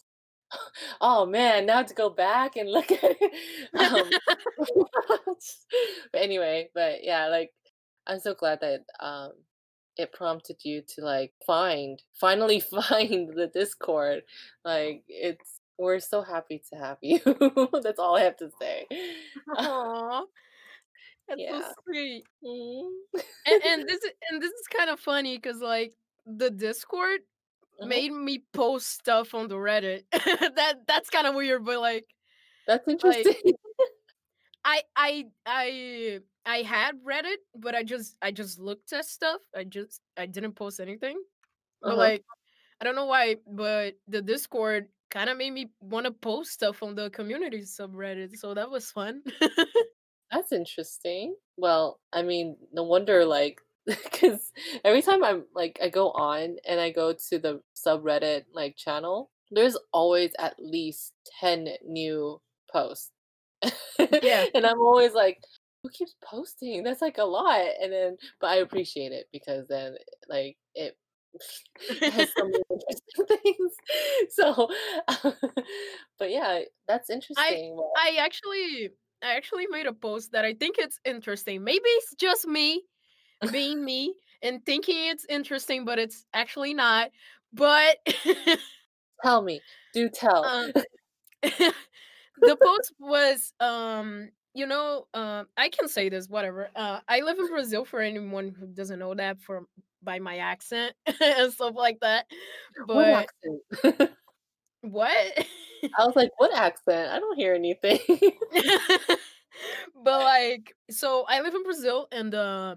[1.01, 3.33] Oh man, now to go back and look at it.
[3.79, 4.11] Um,
[6.13, 7.53] but anyway, but yeah, like
[8.07, 9.33] I'm so glad that um
[9.97, 14.23] it prompted you to like find finally find the Discord.
[14.65, 17.21] Like it's we're so happy to have you.
[17.83, 18.87] That's all I have to say.
[19.57, 20.25] Aw,
[21.29, 21.73] that's so yeah.
[21.85, 22.25] sweet.
[22.45, 22.89] Mhm.
[23.47, 25.95] And and this is and this is kind of funny because like,
[26.27, 27.21] the Discord
[27.81, 27.87] uh-huh.
[27.89, 30.05] made me post stuff on the Reddit.
[30.13, 32.05] That that's kinda weird, but, like
[32.67, 33.55] That's like, interesting.
[34.65, 39.41] I I I I had Reddit, but I just I just looked at stuff.
[39.57, 41.19] I just I didn't post anything.
[41.81, 41.97] But, uh-huh.
[41.97, 42.25] like,
[42.81, 47.11] I don't know why, but the Discord kinda made me wanna post stuff on the
[47.11, 49.23] community subreddit, so that was fun.
[50.31, 51.37] That's interesting.
[51.57, 54.53] Well, I mean, no wonder, like, because
[54.85, 59.31] every time I'm like, I go on and I go to the subreddit like channel,
[59.51, 62.41] there's always at least 10 new
[62.73, 63.11] posts.
[64.21, 64.47] Yeah.
[64.55, 65.43] and I'm always like,
[65.83, 66.83] who keeps posting?
[66.83, 67.61] That's like a lot.
[67.83, 69.97] And then, but I appreciate it because then,
[70.29, 70.57] like,
[72.03, 73.73] has so many interesting things.
[74.31, 74.69] So,
[76.19, 77.77] but yeah, that's interesting.
[77.77, 78.91] Well, I actually
[79.23, 81.65] I actually made a post that I think it's interesting.
[81.65, 82.83] Maybe it's just me
[83.53, 87.11] being me and thinking it's interesting, but it's actually not.
[87.53, 87.99] But
[89.23, 89.61] tell me,
[89.93, 90.45] do tell.
[90.45, 90.73] um,
[91.43, 96.71] the post was um you know um I can say this whatever.
[96.75, 99.67] Uh, I live in Brazil for anyone who doesn't know that from
[100.03, 102.27] by my accent and stuff like that.
[102.87, 103.29] What But
[103.85, 104.11] accent?
[104.83, 105.47] what?
[105.99, 107.11] I was like, "What accent?
[107.11, 108.01] I don't hear anything."
[110.05, 112.75] but like so I live in Brazil and uh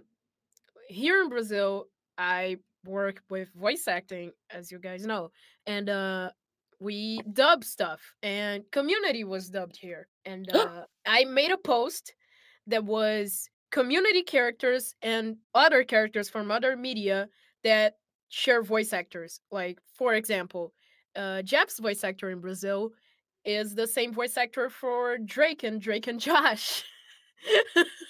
[0.87, 5.31] here in Brazil, I work with voice acting, as you guys know,
[5.65, 6.29] and uh,
[6.79, 12.13] we dub stuff, and Community was dubbed here, and uh, I made a post
[12.67, 17.29] that was community characters and other characters from other media
[17.65, 17.97] that
[18.29, 19.41] share voice actors.
[19.51, 20.73] Like, for example,
[21.17, 22.93] uh, Jap's voice actor in Brazil
[23.45, 26.85] is the same voice actor for Drake and Drake and Josh.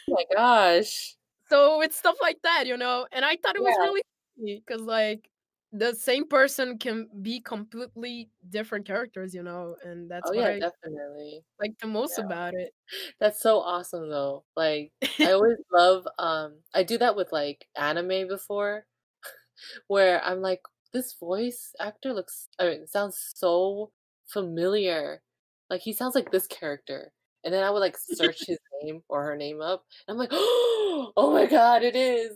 [0.08, 1.18] Oh my gosh.
[1.50, 3.80] So it's stuff like that, you know, and I thought it was Yeah.
[3.80, 4.02] really
[4.38, 5.30] funny because like
[5.74, 10.52] the same person can be completely different characters, you know, and Oh, that's what yeah,
[10.52, 11.46] I definitely.
[11.60, 12.18] like the most Yeah.
[12.18, 12.74] about it.
[13.20, 14.46] That's so awesome, though.
[14.56, 14.92] Like,
[15.24, 18.86] I always love, um I do that with, like, anime before,
[19.88, 20.62] where I'm like,
[20.94, 23.92] "This voice actor looks I mean, sounds so
[24.28, 25.22] familiar.
[25.70, 27.14] Like, he sounds like this character."
[27.46, 30.32] And then I would, like, search his name or her name up, and I'm like,
[30.34, 32.32] "Oh my god, it is."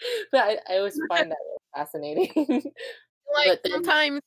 [0.32, 1.38] But I I always find that
[1.74, 2.30] fascinating.
[3.34, 4.20] Like then sometimes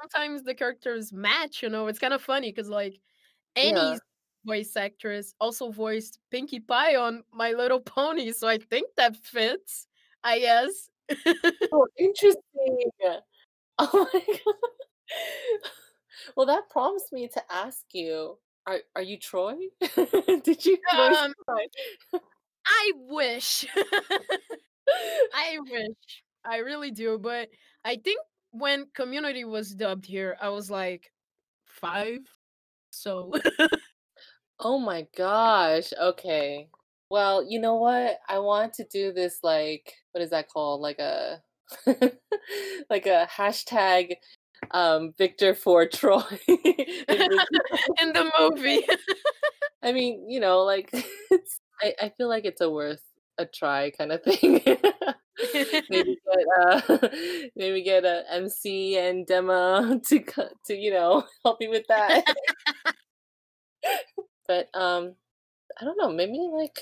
[0.00, 3.00] sometimes the characters match, you know, it's kind of funny because like
[3.56, 3.96] yeah.
[4.46, 9.86] Voice actress also voiced Pinkie Pie on My Little Pony, so I think that fits,
[10.22, 10.90] I guess.
[11.72, 12.42] Oh, interesting.
[13.78, 14.54] Oh my god.
[16.36, 19.56] Well, that prompts me to ask you, are are you Troy?
[20.44, 21.34] Did you um?
[22.66, 23.66] I wish.
[25.44, 26.22] I wish.
[26.44, 27.48] I really do, but
[27.84, 28.20] I think
[28.52, 31.10] when Community was dubbed here, I was like
[31.66, 32.20] 5,
[32.90, 33.32] so
[34.60, 36.68] Oh my gosh, okay.
[37.10, 38.18] Well, you know what?
[38.28, 40.80] I want to do this, like what is that called?
[40.80, 41.42] Like a
[42.90, 44.16] like a hashtag,
[44.72, 48.84] um, Victor for Troy in the movie.
[49.82, 50.90] I mean, you know, like,
[51.30, 53.02] it's I I feel like it's a worth
[53.38, 54.60] a try kinda thing.
[55.90, 57.08] maybe get uh,
[57.56, 60.24] maybe get a MC and demo to
[60.66, 62.24] to you know help me with that.
[64.46, 65.14] but um,
[65.80, 66.12] I don't know.
[66.12, 66.78] Maybe like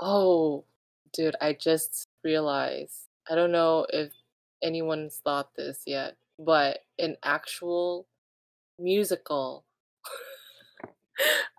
[0.00, 0.64] oh,
[1.12, 3.08] dude, I just realized.
[3.30, 4.12] I don't know if
[4.62, 8.06] anyone's thought this yet, but an actual
[8.78, 9.64] musical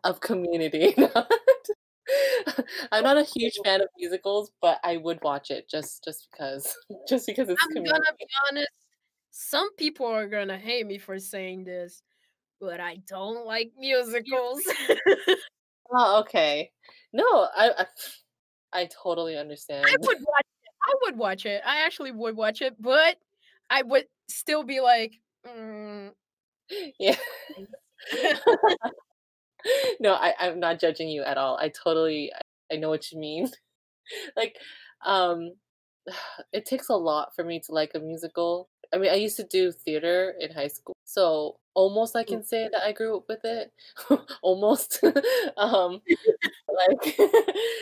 [0.04, 0.96] of Community.
[2.92, 6.76] I'm not a huge fan of musicals, but I would watch it just just because
[7.08, 7.92] just because it's I'm Community.
[7.92, 8.72] gonna be honest.
[9.32, 12.02] Some people are gonna hate me for saying this,
[12.62, 14.62] but I don't like musicals.
[15.92, 16.72] Oh, okay.
[17.14, 17.24] No,
[17.56, 17.86] I I,
[18.82, 19.86] I totally understand.
[19.88, 20.72] I would watch it.
[20.84, 21.62] I would watch it.
[21.66, 23.18] I actually would watch it, but
[23.70, 25.14] I would still be like,
[25.48, 26.12] mm.
[27.00, 27.16] yeah.
[30.00, 31.58] no, I, I'm not judging you at all.
[31.60, 32.32] I totally
[32.72, 33.50] I, know what you mean.
[34.38, 34.58] like,
[35.06, 35.52] um
[36.54, 38.70] it takes a lot for me to like a musical.
[38.94, 42.28] I mean, I used to do theater in high school, so almost I Mm.
[42.28, 43.74] can say that I grew up with it.
[44.42, 45.02] almost.
[45.58, 46.02] um
[46.68, 47.18] like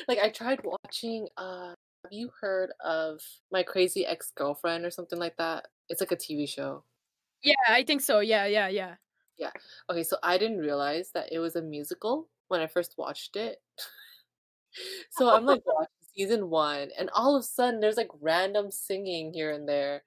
[0.07, 5.37] like I tried watching uh have you heard of My Crazy Ex-Girlfriend or something like
[5.37, 5.67] that?
[5.89, 6.83] It's like a TV show.
[7.43, 8.19] yeah, I think so.
[8.19, 8.95] Yeah, yeah, yeah.
[9.37, 9.51] Yeah.
[9.89, 13.61] Okay, so I didn't realize that it was a musical when I first watched it.
[15.11, 19.33] So I'm like watching season 1 and all of a sudden there's like random singing
[19.33, 20.03] here and there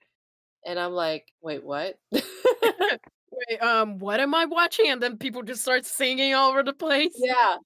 [0.66, 4.88] and I'm like, "Wait, what?" Wait, um, what am I watching?
[4.90, 7.12] And then people just start singing all over the place.
[7.16, 7.58] Yeah.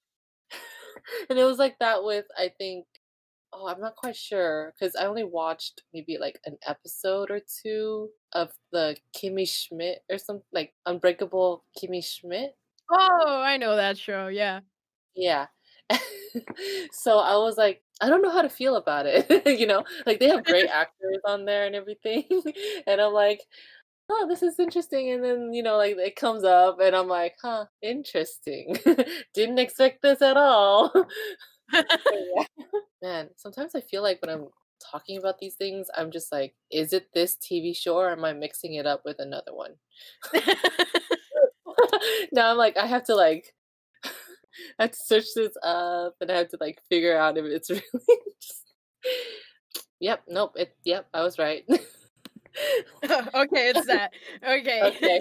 [1.31, 2.87] And it was like that with I think
[3.53, 8.11] oh, I'm not quite sure because I only watched maybe like an episode or 2
[8.32, 12.56] of the Kimmy Schmidt or something like Unbreakable Kimmy Schmidt.
[12.90, 14.28] Oh, I know that show.
[14.28, 14.60] Yeah.
[15.14, 15.46] Yeah.
[16.92, 19.46] so I was like, I don't know how to feel about it.
[19.58, 22.24] you know, like they have great actors on there and everything.
[22.86, 23.42] and I'm like,
[24.08, 25.10] oh, this is interesting.
[25.10, 28.76] And then, you know, like it comes up and I'm like, huh, interesting.
[29.34, 30.92] Didn't expect this at all.
[33.02, 34.48] Man, sometimes I feel like when I'm
[34.80, 38.32] talking about these things, I'm just like, is it this TV show or am I
[38.32, 39.74] mixing it up with another one?
[42.32, 43.54] now I'm like, I have to like
[44.04, 47.70] I have to search this up and I have to like figure out if it's
[47.70, 47.82] really
[48.40, 48.64] just
[50.00, 51.64] Yep, nope, it yep, I was right.
[51.68, 51.78] okay,
[53.68, 54.12] it's that.
[54.42, 54.82] Okay.
[54.82, 55.20] okay.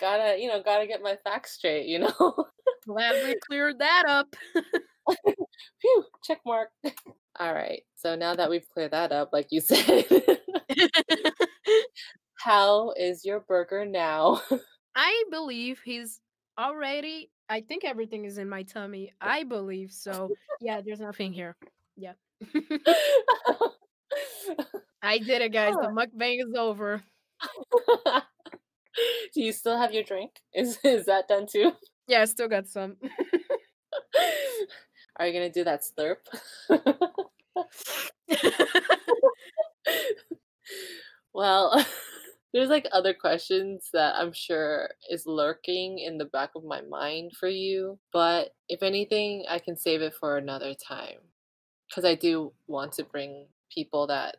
[0.00, 2.46] gotta, you know, gotta get my facts straight, you know.
[2.86, 4.34] Glad we cleared that up.
[5.80, 6.70] Phew, check mark.
[7.38, 7.82] All right.
[7.96, 10.04] So now that we've cleared that up, like you said,
[12.36, 14.40] how is your burger now?
[14.94, 16.20] I believe he's
[16.58, 17.30] already.
[17.48, 19.12] I think everything is in my tummy.
[19.20, 20.30] I believe so.
[20.60, 21.56] Yeah, there's nothing here.
[21.96, 22.12] Yeah.
[25.02, 25.74] I did it, guys.
[25.74, 27.02] The mukbang is over.
[29.34, 30.30] Do you still have your drink?
[30.54, 31.72] Is is that done too?
[32.06, 32.96] Yeah, I still got some.
[35.16, 36.16] Are you gonna do that slurp?
[41.32, 41.84] well,
[42.52, 47.32] there's like other questions that I'm sure is lurking in the back of my mind
[47.38, 51.18] for you, but if anything, I can save it for another time
[51.88, 54.36] because I do want to bring people that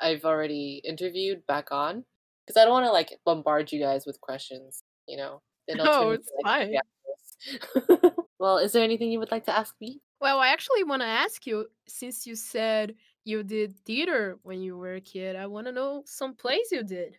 [0.00, 2.04] I've already interviewed back on
[2.46, 5.42] because I don't want to like bombard you guys with questions, you know.
[5.66, 8.12] Then No, it's like, fine.
[8.38, 10.00] well, is there anything you would like to ask me?
[10.20, 14.76] Well, I actually want to ask you since you said you did theater when you
[14.76, 17.18] were a kid, I want to know some plays you did.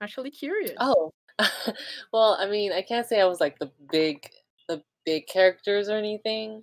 [0.00, 0.72] Actually curious.
[0.78, 1.10] Oh,
[2.12, 4.26] well, I mean, I can't say I was like the big,
[4.68, 6.62] the big characters or anything,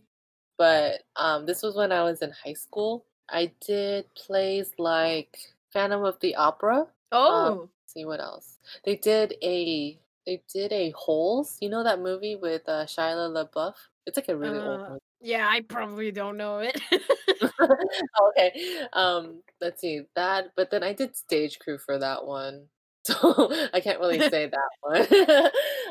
[0.58, 3.06] but um, this was when I was in high school.
[3.30, 5.38] I did plays like
[5.72, 6.88] Phantom of the Opera.
[7.12, 8.58] Oh, see what else?
[8.86, 11.58] They did a, they did a Holes.
[11.62, 13.74] You know that movie with uh, Shia LaBeouf?
[14.06, 15.00] It's like a really old Uh, movie.
[15.22, 16.80] yeah, I probably don't know it.
[18.30, 18.86] okay.
[18.94, 22.68] Um, let's see that, but then I did stage crew for that one.
[23.08, 25.08] So I can't really say that one.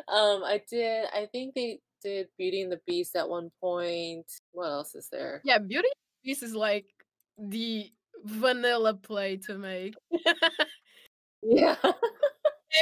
[0.09, 4.27] um, I did I think they did Beauty and the Beast at one point.
[4.53, 5.41] What else is there?
[5.43, 6.85] yeah, Beauty and the Beast is like
[7.39, 7.91] the
[8.27, 9.95] vanilla play to make.
[11.43, 11.77] Yeah.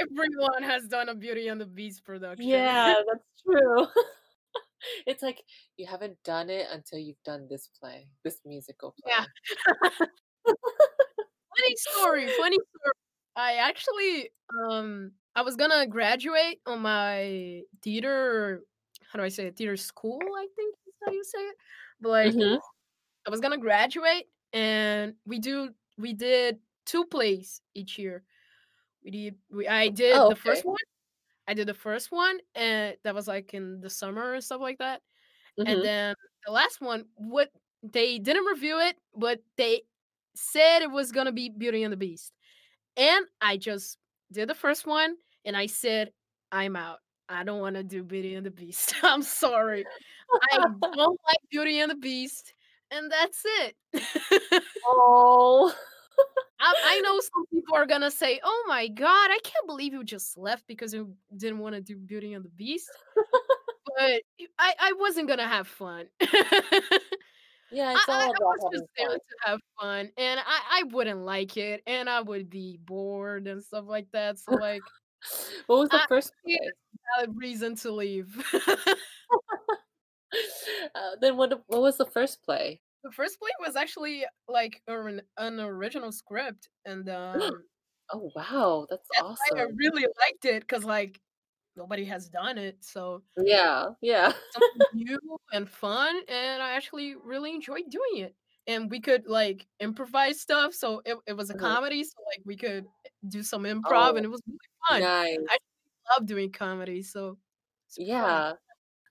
[0.00, 2.48] Everyone has done a Beauty and the Beast production.
[2.48, 3.86] yeah, that's true.
[5.06, 5.42] it's like
[5.76, 9.12] you haven't done it until you've done this play, this musical play.
[9.16, 9.24] Yeah.
[10.46, 12.94] funny story, funny story.
[13.36, 14.30] I actually
[14.70, 18.62] um I was gonna graduate on my theater
[19.12, 19.56] how do I say it?
[19.56, 21.56] Theater school, I think is how you say it.
[22.00, 22.58] But like Mhm.
[23.26, 28.24] I was gonna graduate and we do we did two plays each year.
[29.04, 30.68] We did we I did Oh, the first okay.
[30.70, 30.78] one.
[31.48, 34.78] I did the first one and that was like in the summer and stuff like
[34.78, 35.02] that.
[35.66, 35.84] And Mhm.
[35.84, 36.14] then
[36.46, 37.50] the last one, what
[37.82, 39.82] they didn't review it, but they
[40.34, 42.32] said it was gonna be Beauty and the Beast.
[42.96, 43.98] And I just
[44.32, 46.12] did the first one and I said,
[46.52, 47.00] I'm out.
[47.28, 48.94] I don't want to do Beauty and the Beast.
[49.04, 49.86] I'm sorry.
[50.52, 50.58] I
[50.96, 52.54] don't like Beauty and the Beast.
[52.90, 53.76] And that's it.
[54.86, 55.74] Oh.
[56.60, 60.04] I, I know some people are gonna say, "Oh my god, I can't believe you
[60.04, 62.90] just left because you didn't want to do Beauty and the Beast."
[63.96, 64.22] but
[64.58, 66.06] I, I wasn't gonna have fun.
[67.70, 69.18] Yeah, I, it's I all about was having just there fun.
[69.18, 73.64] to have fun, and I, I wouldn't like it, and I would be bored and
[73.64, 74.38] stuff like that.
[74.38, 74.82] So like,
[75.66, 76.32] What was the I first
[77.16, 78.44] valid reason to leave.
[80.96, 82.80] Uh, then what what was the first play?
[83.04, 87.64] The first play was actually like an, an original script, and um,
[88.12, 91.20] Oh, wow, that's why I really liked it because like
[91.76, 94.32] nobody has done it, so Yeah, yeah.
[94.92, 95.18] new
[95.52, 98.36] and fun, and I actually really enjoyed doing it.
[98.66, 101.74] And we could like improvise stuff, so it, it was a Mhm.
[101.74, 102.88] comedy, so like we could
[103.28, 105.10] do some improv, and Oh, it was really fun.
[105.18, 105.48] nice.
[105.48, 105.58] I
[106.16, 107.38] love doing comedy, so.
[107.96, 108.54] Yeah.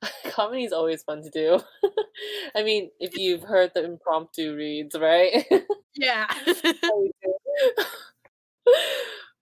[0.31, 1.59] Comedy is always fun to do.
[2.55, 5.45] I mean, if you've heard the impromptu reads, right?
[5.95, 6.27] Yeah.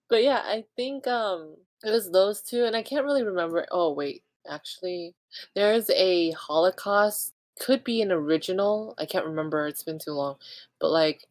[0.10, 3.66] But yeah, I think um it was those two, and I can't really remember.
[3.72, 5.16] Oh wait, actually,
[5.56, 7.34] there's a Holocaust.
[7.60, 8.96] Could be an original.
[8.98, 9.68] I can't remember.
[9.68, 10.38] It's been too long.
[10.80, 11.28] But like,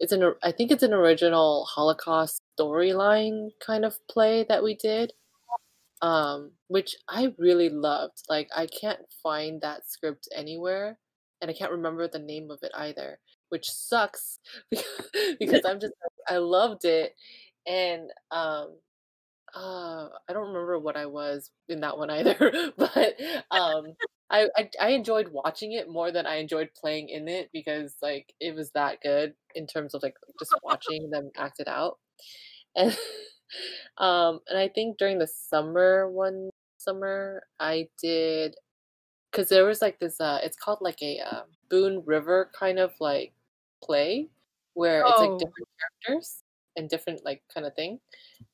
[0.00, 0.34] it's an.
[0.42, 5.12] I think it's an original Holocaust storyline kind of play that we did.
[6.02, 8.22] Um, which I really loved.
[8.28, 10.98] Like, I can't find that script anywhere,
[11.40, 13.18] and I can't remember the name of it either,
[13.48, 14.38] which sucks
[15.40, 15.94] because, I'm just
[16.28, 17.14] I loved it,
[17.66, 18.76] and um,
[19.56, 22.36] uh, I don't remember what I was in that one either,
[22.76, 23.14] but
[23.50, 23.94] um,
[24.30, 28.34] I, I I enjoyed watching it more than I enjoyed playing in it because like
[28.40, 31.98] it was that good in terms of like just watching them act it out.
[32.76, 32.96] And
[33.98, 38.56] um, and I think during the summer one summer I did
[39.30, 42.92] because there was like this uh, it's called like a uh, Boone River kind of
[43.00, 43.34] like
[43.82, 44.28] play
[44.74, 46.42] where it's like Oh, different characters
[46.76, 48.00] and different like kind of thing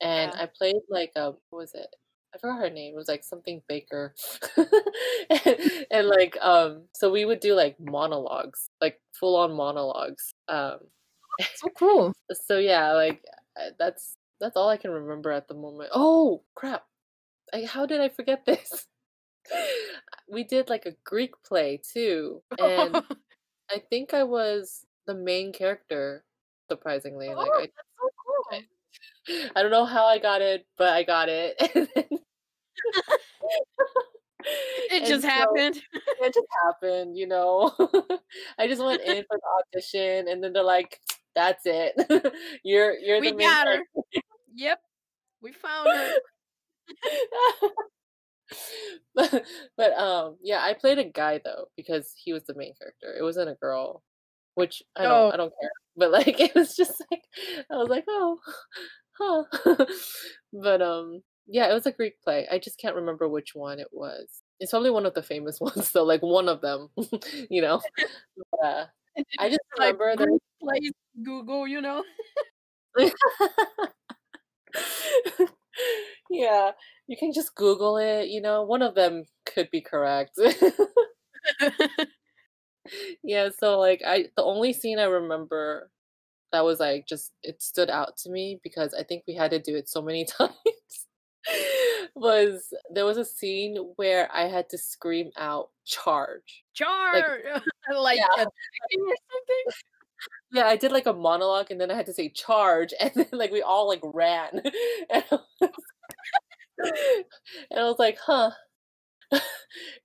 [0.01, 0.38] and yeah.
[0.38, 1.95] I played like a what was it?
[2.34, 2.95] I forgot her name.
[2.95, 4.14] It was like something Baker.
[4.57, 10.34] and, and like um so we would do like monologues, like full on monologues.
[10.49, 10.78] Um
[11.55, 12.12] So cool.
[12.32, 13.24] so yeah, like
[13.59, 15.91] uh, that's that's all I can remember at the moment.
[15.93, 16.84] Oh, crap.
[17.53, 18.86] I, how did I forget this?
[20.28, 22.97] we did like a Greek play too, and
[23.70, 26.24] I think I was the main character
[26.68, 27.28] surprisingly.
[27.28, 29.51] Like Oh, I that's so cool.
[29.57, 31.57] I don't know how I got it, but I got it.
[34.91, 35.80] It just so happened.
[35.93, 37.72] it just happened, you know.
[38.59, 41.01] I just went in for the audition and then they're like,
[41.34, 41.95] that's it.
[42.64, 44.00] You're you're We the main character.
[44.61, 44.79] Yep,
[45.41, 46.11] we found her.
[49.15, 49.45] but,
[49.79, 53.17] but um yeah, I played a guy though because he was the main character.
[53.19, 54.03] It wasn't a girl,
[54.57, 55.71] which I don't Oh, I don't care.
[55.97, 57.23] But like it was just like
[57.71, 58.39] I was like, "Oh,
[59.19, 59.45] huh."
[60.53, 62.47] But um yeah, it was a Greek play.
[62.53, 64.43] I just can't remember which one it was.
[64.61, 66.91] It's probably one of the famous ones though, like one of them,
[67.49, 67.81] you know.
[68.37, 68.87] But, uh,
[69.39, 70.93] I just like remember Greek plays
[71.25, 72.05] Google, you know?
[76.31, 76.73] Yeah,
[77.09, 80.39] you can just Google it, you know, one of them could be correct.
[83.23, 85.91] Yeah, so, like, I the only scene I remember
[86.53, 89.61] that was, like, just it stood out to me because I think we had to
[89.61, 90.55] do it so many times
[92.14, 96.64] was there was a scene where I had to scream out, "Charge."
[97.12, 97.27] Like
[97.93, 99.64] like yeah, or something?
[100.53, 103.27] Yeah, I did, like, a monologue, and then I had to say, "Charge," and then,
[103.33, 104.62] like, we all, like, ran,
[105.11, 105.71] and I was
[107.71, 108.51] and I was like, "Huh."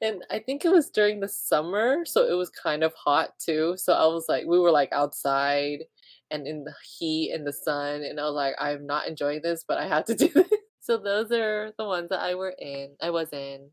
[0.01, 3.76] And I think it was during the summer, so it was kind of hot too,
[3.78, 5.80] so I was like we were, like, outside
[6.32, 9.63] and in the heat and the sun, and I was like, "I'm not enjoying this,
[9.68, 10.49] but I have to do this."
[10.82, 13.70] So those are the ones that I were in I was in.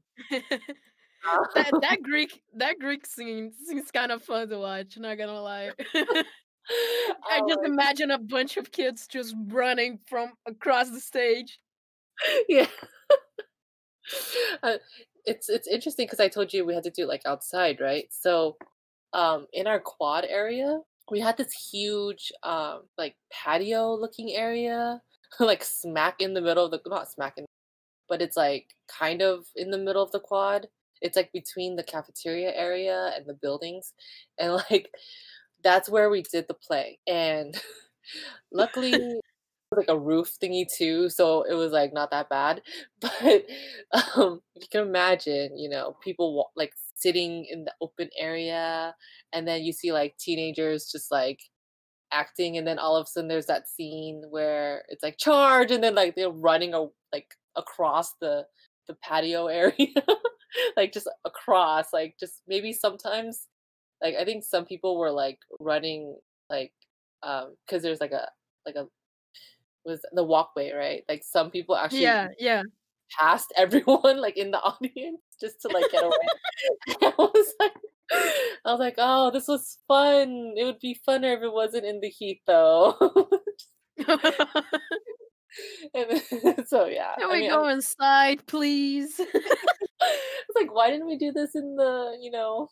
[1.54, 5.70] That that Greek that Greek scene seems kind of fun to watch, not gonna lie.
[7.30, 11.58] I Oh just my imagine a bunch of kids just running from across the stage.
[12.48, 12.66] yeah.
[14.62, 14.78] Uh,
[15.24, 18.06] it's it's interesting because I told you we had to do, like, outside, right?
[18.10, 18.56] So,
[19.12, 25.02] um, in our quad area, we had this huge um like patio looking area
[25.40, 27.46] like smack in the middle of the not smack in
[28.08, 30.68] but it's like kind of in the middle of the quad
[31.02, 33.92] it's like between the cafeteria area and the buildings
[34.38, 34.90] and like
[35.62, 37.60] that's where we did the play and
[38.52, 38.92] luckily
[39.76, 42.60] like a roof thingy too so it was like not that bad
[43.00, 43.46] but
[44.16, 48.94] um you can imagine you know people like sitting in the open area
[49.32, 51.40] and then you see like teenagers just like
[52.12, 55.82] acting and then all of a sudden there's that scene where it's like charge and
[55.82, 58.44] then like they're running a, like across the
[58.86, 59.88] the patio area
[60.76, 63.48] like just across like just maybe sometimes
[64.02, 66.16] like i think some people were like running
[66.50, 66.72] like
[67.22, 68.28] um because there's like a
[68.66, 68.86] like a
[69.84, 72.62] was the walkway right like some people actually Yeah, yeah.
[73.18, 76.16] past everyone like in the audience just to like get away.
[77.02, 77.72] I was like
[78.64, 80.54] I was like, oh, this was fun.
[80.56, 82.96] It would be funner if it wasn't in the heat though.
[85.94, 87.14] and then, so yeah.
[87.18, 89.18] Can I we mean, go I'm- inside, please?
[89.20, 92.68] it's like why didn't we do this in the, you know,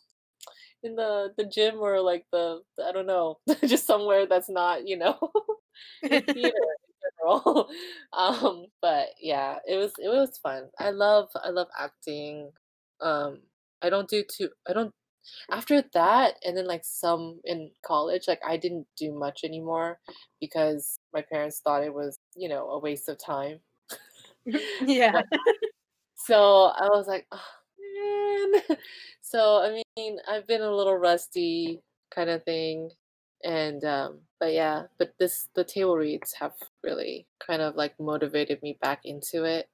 [0.83, 4.97] in the the gym or like the I don't know, just somewhere that's not, you
[4.97, 5.17] know,
[6.03, 6.53] theater in
[7.21, 7.69] general.
[8.13, 10.69] Um, but yeah, it was it was fun.
[10.79, 12.51] I love I love acting.
[13.01, 13.39] Um,
[13.81, 14.49] I don't do too.
[14.67, 14.93] I don't
[15.51, 18.23] after that, and then like some in college.
[18.27, 19.99] Like I didn't do much anymore
[20.39, 23.59] because my parents thought it was you know a waste of time.
[24.85, 25.21] yeah.
[26.15, 27.41] So I was like, oh,
[27.79, 28.77] man.
[29.23, 31.79] So I mean, I've been a little rusty,
[32.13, 32.89] kind of thing,
[33.45, 36.51] and um, but yeah, but this the table reads have
[36.83, 39.69] really kind of like motivated me back into it,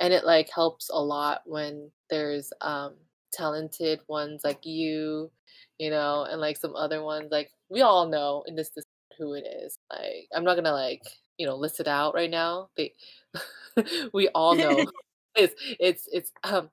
[0.00, 2.94] and it like helps a lot when there's um
[3.32, 5.30] talented ones like you,
[5.78, 8.84] you know, and like some other ones like we all know in this, this
[9.18, 9.78] who it is.
[9.90, 11.02] Like I'm not gonna like
[11.38, 12.68] you know list it out right now.
[12.76, 12.92] They
[14.12, 14.84] we all know
[15.36, 16.70] it's it's it's um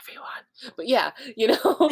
[0.00, 1.90] everyone but yeah you know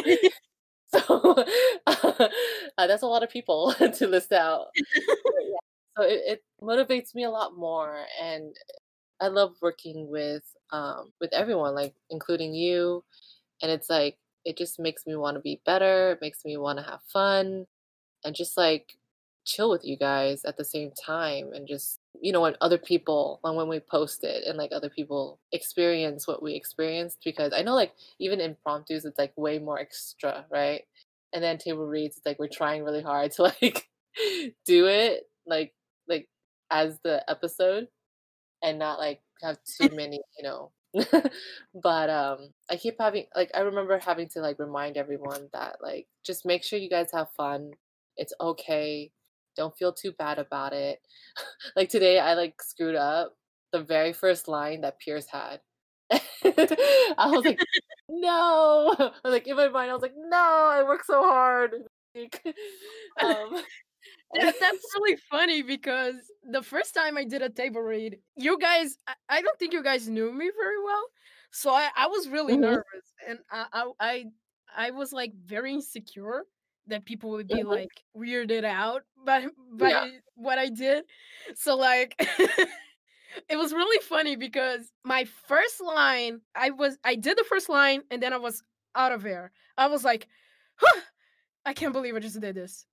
[0.89, 1.45] so
[1.87, 5.57] uh, that's a lot of people to list out yeah,
[5.97, 8.55] so it, it motivates me a lot more and
[9.19, 13.03] i love working with um with everyone like including you
[13.61, 16.79] and it's like it just makes me want to be better it makes me want
[16.79, 17.65] to have fun
[18.23, 18.97] and just like
[19.45, 23.39] chill with you guys at the same time and just you know when other people
[23.41, 27.61] when, when we post it and like other people experience what we experienced because i
[27.61, 30.83] know like even impromptus it's like way more extra right?
[31.33, 33.87] And then table reads it's like we're trying really hard to like
[34.65, 35.73] do it like
[36.07, 36.27] like
[36.71, 37.87] as the episode
[38.63, 40.71] and not like have too many you know
[41.83, 46.07] but um i keep having like i remember having to like remind everyone that like
[46.25, 47.71] just make sure you guys have fun.
[48.17, 49.11] It's okay.
[49.55, 50.99] Don't feel too bad about it.
[51.75, 53.35] Like today i like screwed up
[53.71, 55.59] the very first line that pierce had.
[56.11, 57.59] I was like
[58.09, 58.95] no.
[58.97, 61.73] I was like in my mind i was like no i worked so hard.
[63.21, 63.61] Um,
[64.33, 66.15] That, that's really funny because
[66.51, 69.83] the first time I did a table read, you guys, I, I don't think you
[69.83, 71.03] guys knew me very well.
[71.51, 72.61] So I, I was really Mhm.
[72.61, 74.25] nervous and I, I,
[74.75, 76.43] I, was like very insecure
[76.87, 77.67] that people would be Mhm.
[77.67, 80.07] like weirded out by, by Yeah.
[80.35, 81.05] what I did.
[81.55, 82.15] So like,
[83.49, 88.03] it was really funny because my first line, I was, I did the first line
[88.11, 88.61] and then I was
[88.95, 89.51] out of air.
[89.77, 90.27] I was like,
[90.75, 91.01] huh,
[91.65, 92.85] I can't believe I just did this.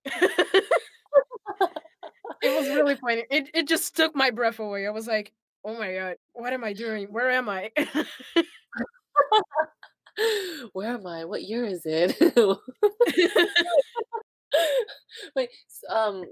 [2.45, 3.25] It was really funny.
[3.31, 4.87] It it just took my breath away.
[4.87, 5.33] I was like,
[5.65, 7.09] "Oh my god, what am I doing?
[7.11, 7.71] Where am I?"
[10.73, 11.25] Where am I?
[11.25, 12.17] What year is it?
[15.37, 15.51] Wait,
[15.91, 16.25] um,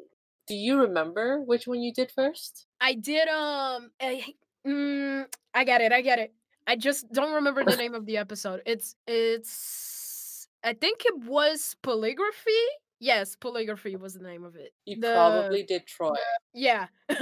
[0.47, 2.67] do you remember which one you did first?
[2.81, 4.25] I did um I,
[4.67, 5.93] mm, I got it.
[5.93, 6.33] I get it.
[6.67, 8.63] I just don't remember the name of the episode.
[8.67, 12.65] It's it's I think it was polygraphy.
[13.03, 14.73] Yes, polygraphy was the name of it.
[14.87, 16.15] You The- probably did Troy.
[16.55, 16.87] Yeah.
[17.09, 17.19] and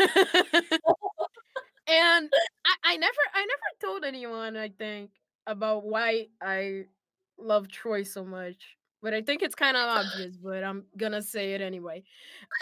[1.86, 5.10] I, I never I never told anyone, I think,
[5.46, 6.84] about why I
[7.38, 8.76] love Troy so much.
[9.00, 12.04] But I think it's kind of obvious, but I'm gonna say it anyway.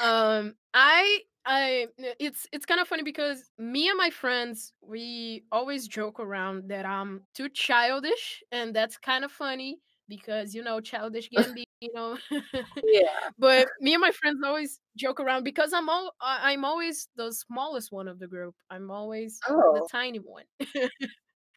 [0.00, 1.88] Um I I
[2.20, 6.86] it's it's kind of funny because me and my friends we always joke around that
[6.86, 11.90] I'm too childish and that's kind of funny because you know childish can be you
[11.94, 12.16] know
[12.84, 13.30] Yeah.
[13.38, 17.92] but me and my friends always joke around because I'm all I'm always the smallest
[17.92, 18.54] one of the group.
[18.70, 19.88] I'm always the Oh.
[19.90, 20.44] tiny one.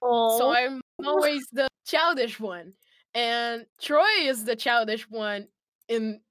[0.01, 2.73] so I'm always the childish one.
[3.13, 5.47] And Troy is the childish one
[5.89, 6.21] in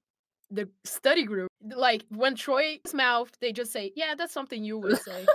[0.49, 1.49] the study group.
[1.75, 5.25] Like when Troy's mouth, they just say, "Yeah, that's something you would say,"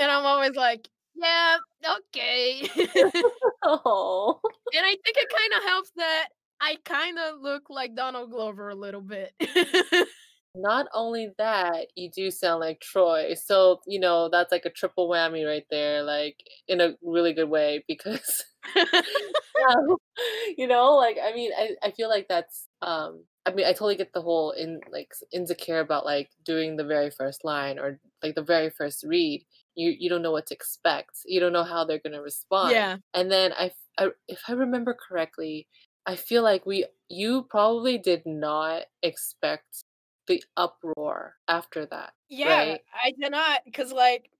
[0.00, 0.88] and I'm always like,
[1.20, 1.56] "Yeah,
[1.98, 2.68] okay."
[3.64, 4.40] oh.
[4.74, 6.28] and I think it kind of helps that
[6.60, 9.32] I kind of look like Donald Glover a little bit.
[10.54, 13.34] Not only that, you do sound like Troy.
[13.34, 17.48] So, you know, that's like a triple whammy right there, like in a really good
[17.48, 18.44] way because
[18.74, 19.74] yeah,
[20.56, 23.96] you know, like I mean, I, I feel like that's um I mean, I totally
[23.96, 28.34] get the whole in like insecure about like doing the very first line or like
[28.34, 29.44] the very first read.
[29.78, 31.20] You you don't know what to expect.
[31.26, 32.78] You don't know how they're gonna respond.
[32.78, 32.98] Yeah.
[33.14, 35.68] And then I, I if I remember correctly,
[36.06, 39.84] I feel like we you probably did not expect
[40.28, 42.14] the uproar after that.
[42.28, 42.82] Yeah, right?
[42.92, 44.30] I did not because like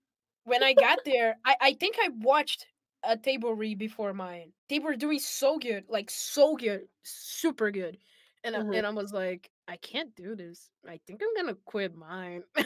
[0.43, 2.67] when I got there, I I think I watched
[3.03, 4.53] a table read before mine.
[4.69, 7.97] They were doing so good, like so good, super good,
[8.43, 8.71] and I- Mhm.
[8.71, 10.71] and I was like, I can't do this.
[10.87, 12.43] I think I'm gonna quit mine.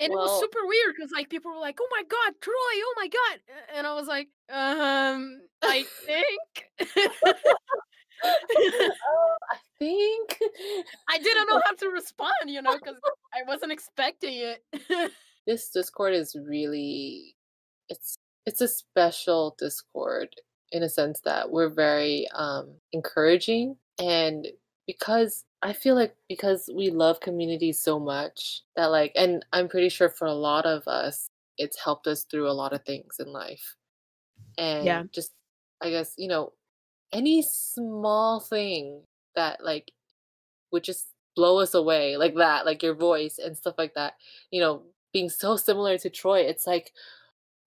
[0.00, 2.52] And it was super weird because like people were like, "Oh my god, Troy!
[2.54, 3.38] Oh my god!"
[3.76, 6.70] And I was like, "Um, I think."
[8.24, 10.38] oh, I think
[11.08, 12.96] I didn't know how to respond, you know, because
[13.32, 15.12] I wasn't expecting it.
[15.46, 17.36] this Discord is really
[17.88, 20.34] it's it's a special Discord
[20.72, 24.48] in a sense that we're very um encouraging and
[24.98, 29.88] because I feel like because we love community so much that like and I'm pretty
[29.88, 31.28] sure for a lot of us
[31.58, 33.76] it's helped us through a lot of things in life.
[34.58, 35.04] And Yeah.
[35.12, 35.32] just
[35.82, 36.52] I guess, you know,
[37.12, 39.02] any small thing
[39.36, 39.92] that like
[40.72, 44.14] would just blow us away like that, like your voice and stuff like that.
[44.50, 44.82] You know,
[45.12, 46.92] being so similar to Troy, it's like,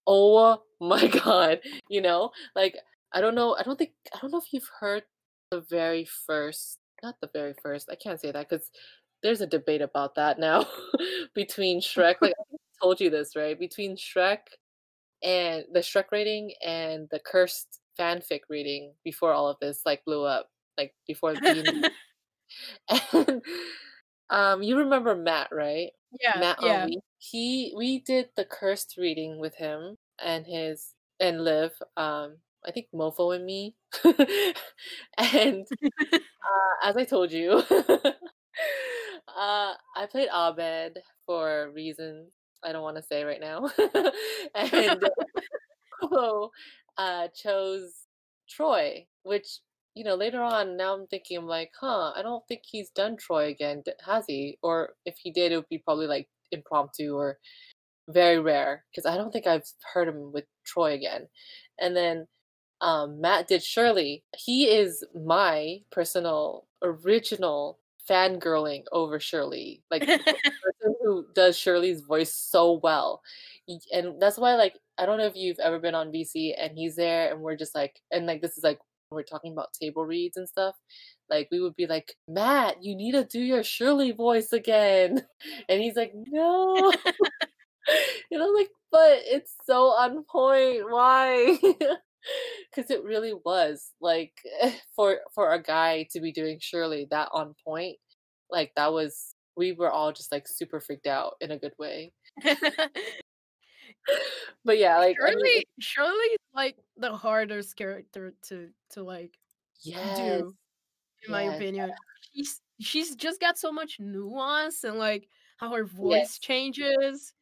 [0.07, 2.78] oh my god, you know, like
[3.13, 5.03] I don't know, I don't think I don't know if you've heard
[5.51, 8.70] the very first, not the very first, I can't say that because
[9.24, 10.66] there's a debate about that now
[11.36, 12.16] between Shrek.
[12.22, 13.60] Like I told you this, right?
[13.60, 14.39] Between Shrek
[15.24, 20.24] and the Shrek rating and the cursed fanfic reading before all of this like blew
[20.24, 21.91] up, like before the
[23.14, 23.41] and
[24.30, 25.91] um you remember Matt, right?
[26.22, 26.88] yeah, Matt yeah.
[27.18, 31.72] He we did the cursed reading with him and his and Liv.
[31.98, 32.38] Um,
[32.68, 33.76] I think Mofo and me.
[35.18, 38.11] and uh, as I told you, uh,
[39.38, 42.32] I played Abed for reasons
[42.63, 43.70] I don't want to say right now,
[44.55, 45.03] and
[46.03, 46.49] Mofo
[46.97, 47.91] uh, chose
[48.49, 49.59] Troy, which
[49.95, 50.78] you know later on.
[50.78, 54.57] Now I'm thinking, I'm like, huh, I don't think he's done Troy again, has he?
[54.63, 57.38] Or if he did, it would be probably like impromptu or
[58.09, 61.28] very rare because I don't think I've heard him with Troy again.
[61.80, 62.28] And then
[62.86, 64.23] um, Matt did Shirley.
[64.38, 67.79] He is my personal original
[68.09, 70.19] fangirling over Shirley, like the
[70.63, 73.21] person who does Shirley's voice so well.
[73.91, 76.95] And that's why, like, I don't know if you've ever been on VC and he's
[76.95, 78.79] there, and we're just like, and like, this is like,
[79.09, 80.75] we're talking about table reads and stuff.
[81.29, 85.25] Like, we would be like, Matt, you need to do your Shirley voice again.
[85.69, 86.93] And he's like, no.
[88.31, 90.89] you know, like, but it's so on point.
[90.89, 91.57] Why?
[92.76, 94.34] Because it really was like
[94.95, 97.97] for for a guy to be doing Shirley that on point,
[98.49, 102.11] like that was we were all just like super freaked out in a good way.
[104.63, 109.38] But yeah, like I mean, Shirley, Shirley's like the hardest character to to like
[109.82, 110.55] yes, do,
[111.26, 111.55] in my yes.
[111.55, 111.91] opinion.
[112.34, 116.39] She's she's just got so much nuance and like how her voice Yes.
[116.39, 117.34] changes.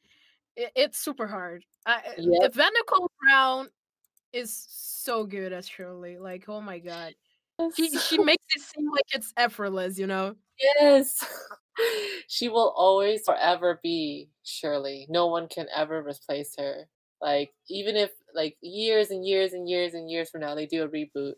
[0.56, 1.66] It, it's super hard.
[1.86, 2.52] I, Yep.
[2.52, 3.70] Yvette Nicole Brown
[4.34, 7.14] is so good as Shirley, like oh my god,
[7.76, 10.36] she she makes it seem like it's effortless, you know.
[10.60, 11.26] Yes.
[12.28, 15.08] she will always forever be Shirley.
[15.10, 16.88] No one can ever replace her.
[17.22, 20.84] Like even if like years and years and years and years from now they do
[20.84, 21.34] a reboot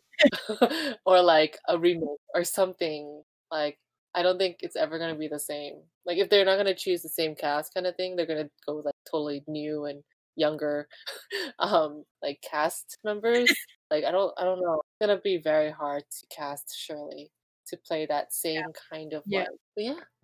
[1.05, 3.77] or like a remake or something, like
[4.15, 5.81] I don't think it's ever gonna be the same.
[6.05, 8.77] Like if they're not gonna choose the same cast kind of thing, they're gonna go
[8.77, 10.03] like totally new and
[10.35, 10.87] younger
[11.59, 13.51] um like cast members.
[13.91, 14.81] Like I don't I don't know.
[14.81, 17.29] It's gonna be very hard to cast Shirley
[17.67, 19.45] to play that same kind of Yeah.
[19.75, 19.95] yeah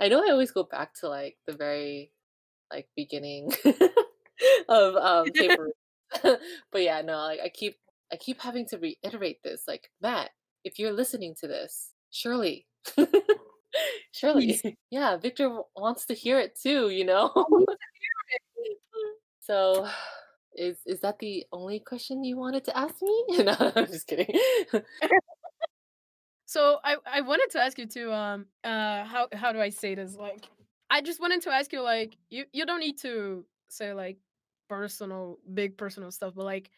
[0.00, 2.10] i know i always go back to like the very
[2.72, 3.52] like beginning
[4.68, 5.70] of um paper
[6.22, 7.76] but yeah no like i keep
[8.12, 10.30] i keep having to reiterate this like matt
[10.64, 12.66] if you're listening to this surely
[14.12, 14.60] surely
[14.90, 17.32] yeah victor wants to hear it too you know
[19.48, 19.88] so
[20.54, 24.26] is is that the only question you wanted to ask me no i'm just kidding
[26.48, 28.10] So I I wanted to ask you too.
[28.10, 30.16] Um, uh, how how do I say this?
[30.16, 30.48] Like,
[30.88, 31.82] I just wanted to ask you.
[31.82, 34.16] Like, you you don't need to say like
[34.66, 36.70] personal, big personal stuff, but like,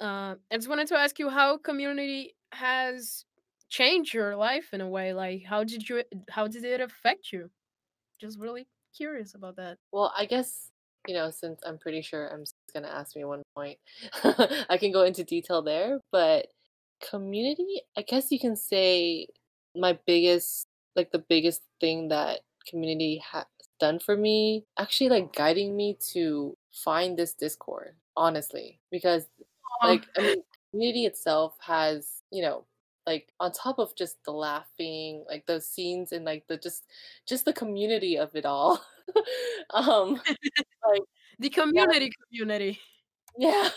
[0.00, 3.24] uh, I just wanted to ask you how community has
[3.68, 5.12] changed your life in a way.
[5.12, 7.48] Like, how did you how did it affect you?
[8.20, 8.66] Just really
[8.96, 9.78] curious about that.
[9.92, 10.68] Well, I guess,
[11.06, 13.78] you know, since I'm pretty sure I'm going to ask me one point,
[14.68, 16.00] I can go into detail there.
[16.12, 16.48] But
[17.08, 19.28] community, I guess you can say
[19.74, 23.44] my biggest, like the biggest thing that community has
[23.78, 28.80] done for me, actually like guiding me to find this discord, honestly.
[28.90, 29.26] Because,
[29.82, 32.64] like, I mean, community itself has, you know,
[33.06, 36.84] like on top of just the laughing like the scenes and like the just
[37.26, 38.80] just the community of it all
[39.74, 40.20] um
[40.88, 41.02] like
[41.38, 42.26] the community yeah.
[42.28, 42.80] community
[43.38, 43.68] yeah.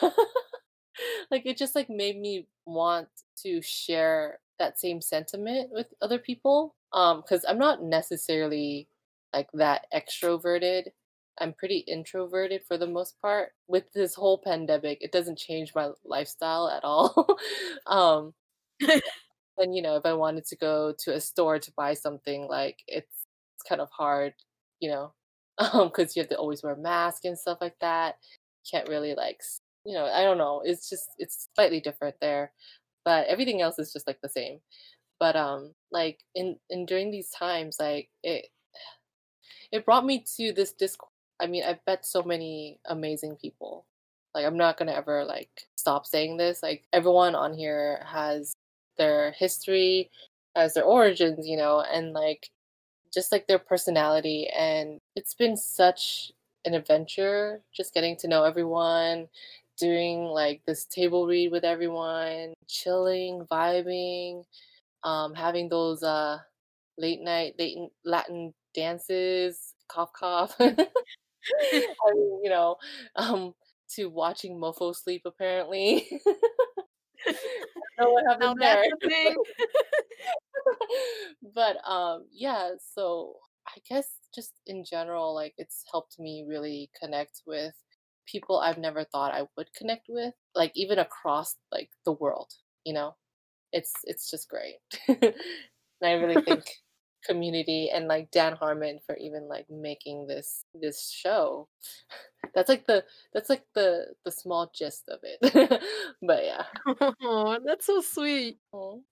[1.31, 3.07] Like it just like made me want
[3.43, 8.87] to share that same sentiment with other people um because i'm not necessarily
[9.33, 10.89] like that extroverted.
[11.39, 13.49] I'm pretty introverted for the most part.
[13.67, 17.37] With this whole pandemic it doesn't change my lifestyle at all.
[17.87, 18.33] Um
[19.57, 22.79] and you know, if I wanted to go to a store to buy something, like
[22.87, 24.33] it's it's kind of hard,
[24.79, 25.13] you know,
[25.73, 28.17] um, because you have to always wear a mask and stuff like that.
[28.69, 29.41] Can't really like,
[29.85, 30.61] you know, I don't know.
[30.63, 32.51] It's just it's slightly different there,
[33.05, 34.59] but everything else is just like the same.
[35.19, 38.47] But um, like in in during these times, like it
[39.71, 41.09] it brought me to this discord.
[41.41, 43.85] I mean, I've met so many amazing people.
[44.35, 46.63] Like I'm not gonna ever like stop saying this.
[46.63, 48.53] Like everyone on here has
[48.97, 50.09] their history,
[50.55, 52.49] as their origins, you know, and like
[53.13, 54.47] just like their personality.
[54.47, 56.31] And it's been such
[56.65, 59.27] an adventure just getting to know everyone,
[59.77, 64.43] doing like this table read with everyone, chilling, vibing,
[65.03, 66.39] um, having those uh,
[66.97, 70.55] late night Latin, Latin dances, cough, cough.
[70.59, 70.75] I
[72.13, 72.77] mean, you know,
[73.15, 73.53] um,
[73.95, 76.07] to watching Mofo sleep apparently.
[77.99, 78.85] know what happened there.
[81.55, 83.35] but um yeah, so
[83.67, 87.73] I guess just in general, like it's helped me really connect with
[88.27, 92.51] people I've never thought I would connect with, like even across like the world,
[92.85, 93.15] you know?
[93.73, 94.77] It's it's just great.
[95.07, 95.33] and
[96.03, 96.65] I really think
[97.25, 101.67] community and like Dan Harmon for even like making this this show.
[102.55, 103.03] That's like the
[103.33, 105.81] that's like the the small gist of it.
[106.21, 106.63] but yeah.
[107.23, 108.59] Oh, that's so sweet.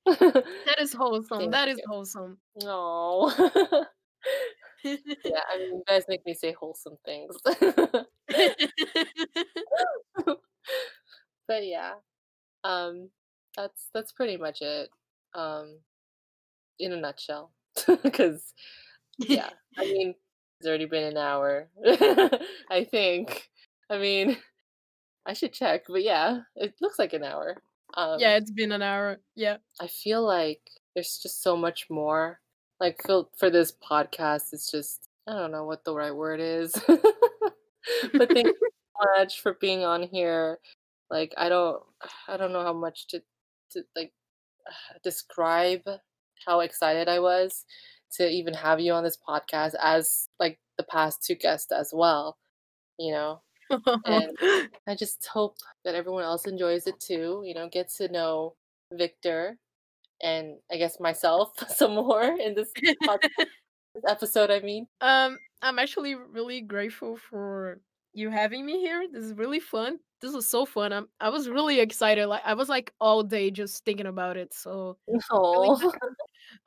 [0.05, 1.39] that is wholesome.
[1.39, 1.84] Thank that is you.
[1.88, 2.38] wholesome.
[2.62, 3.34] No.
[4.84, 7.36] yeah, I mean you guys make me say wholesome things.
[11.47, 11.93] but yeah.
[12.64, 13.09] Um
[13.57, 14.89] that's that's pretty much it.
[15.34, 15.80] Um
[16.78, 17.53] in a nutshell
[18.03, 18.53] because
[19.17, 20.13] yeah i mean
[20.59, 21.69] it's already been an hour
[22.69, 23.49] i think.
[23.89, 24.38] I mean
[25.26, 27.57] i should check but yeah it looks like an hour.
[27.95, 29.57] Um, yeah it's been an hour yeah.
[29.82, 30.61] I feel like
[30.95, 32.39] there's just so much more.
[32.80, 36.74] Like for, for this podcast it's just i don't know what the right word is.
[38.13, 40.59] But thank you so much for being on here.
[41.09, 41.82] Like i don't
[42.28, 43.22] i don't know how much to
[43.72, 44.13] to like
[45.03, 45.84] describe
[46.45, 47.65] how excited I was
[48.13, 52.37] to even have you on this podcast as like the past two guests as well,
[52.97, 53.41] you know.
[54.05, 54.37] and
[54.87, 58.55] I just hope that everyone else enjoys it too, you know, get to know
[58.93, 59.57] Victor
[60.21, 62.71] and I guess myself some more in this
[63.03, 63.45] podcast
[64.07, 64.87] episode, I mean.
[65.01, 67.79] Um I'm actually really grateful for
[68.13, 69.05] you having me here.
[69.11, 69.99] This is really fun.
[70.21, 70.93] This was so fun.
[70.93, 72.27] I'm I was really excited.
[72.27, 74.53] Like I was like all day just thinking about it.
[74.53, 75.91] So really,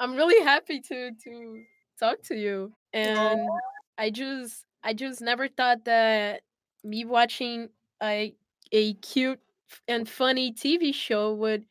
[0.01, 1.63] I'm really happy to to
[1.99, 2.73] talk to you.
[2.73, 2.99] Oh.
[2.99, 3.59] And Aww.
[3.99, 6.43] I just I just never thought that
[6.83, 7.69] me watching
[8.03, 8.35] a
[8.73, 9.41] a cute
[9.89, 11.65] and funny TV show would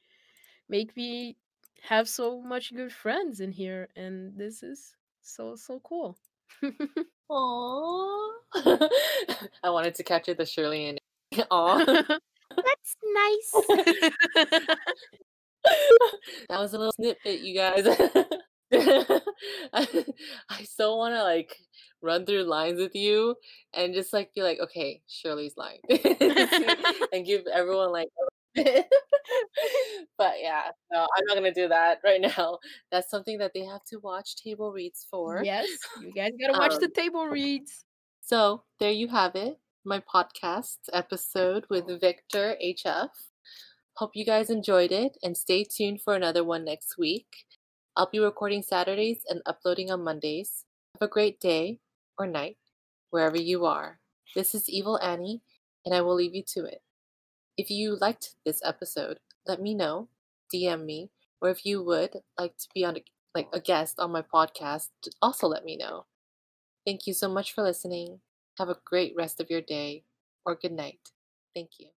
[0.69, 1.37] make me
[1.81, 6.17] have so much good friends in here and this is so so cool.
[7.31, 8.29] Aww.
[9.63, 10.99] I wanted to capture the Shirley and
[11.51, 11.85] Aw.
[12.55, 13.51] That's nice.
[16.49, 17.85] that was a little snippet, you guys.
[19.73, 20.05] I,
[20.49, 21.55] I still want to like
[22.01, 23.35] run through lines with you
[23.73, 25.79] and just like be like, okay, Shirley's line,
[27.13, 28.07] and give everyone like.
[28.55, 32.59] but yeah, no, I'm not gonna do that right now.
[32.91, 35.41] That's something that they have to watch table reads for.
[35.43, 35.67] Yes,
[36.01, 37.85] you guys gotta watch um, the table reads.
[38.21, 43.09] So there you have it, my podcast episode with Victor HF.
[43.97, 47.45] Hope you guys enjoyed it and stay tuned for another one next week.
[47.95, 50.65] I'll be recording Saturdays and uploading on Mondays.
[50.95, 51.79] Have a great day
[52.17, 52.57] or night,
[53.11, 53.99] wherever you are.
[54.35, 55.43] This is Evil Annie,
[55.85, 56.81] and I will leave you to it.
[57.55, 60.09] If you liked this episode, let me know,
[60.51, 63.03] DM me, or if you would like to be on a,
[63.35, 64.89] like a guest on my podcast,
[65.21, 66.07] also let me know.
[66.83, 68.21] Thank you so much for listening.
[68.57, 70.03] Have a great rest of your day
[70.47, 71.11] or good night.
[71.53, 71.89] Thank you.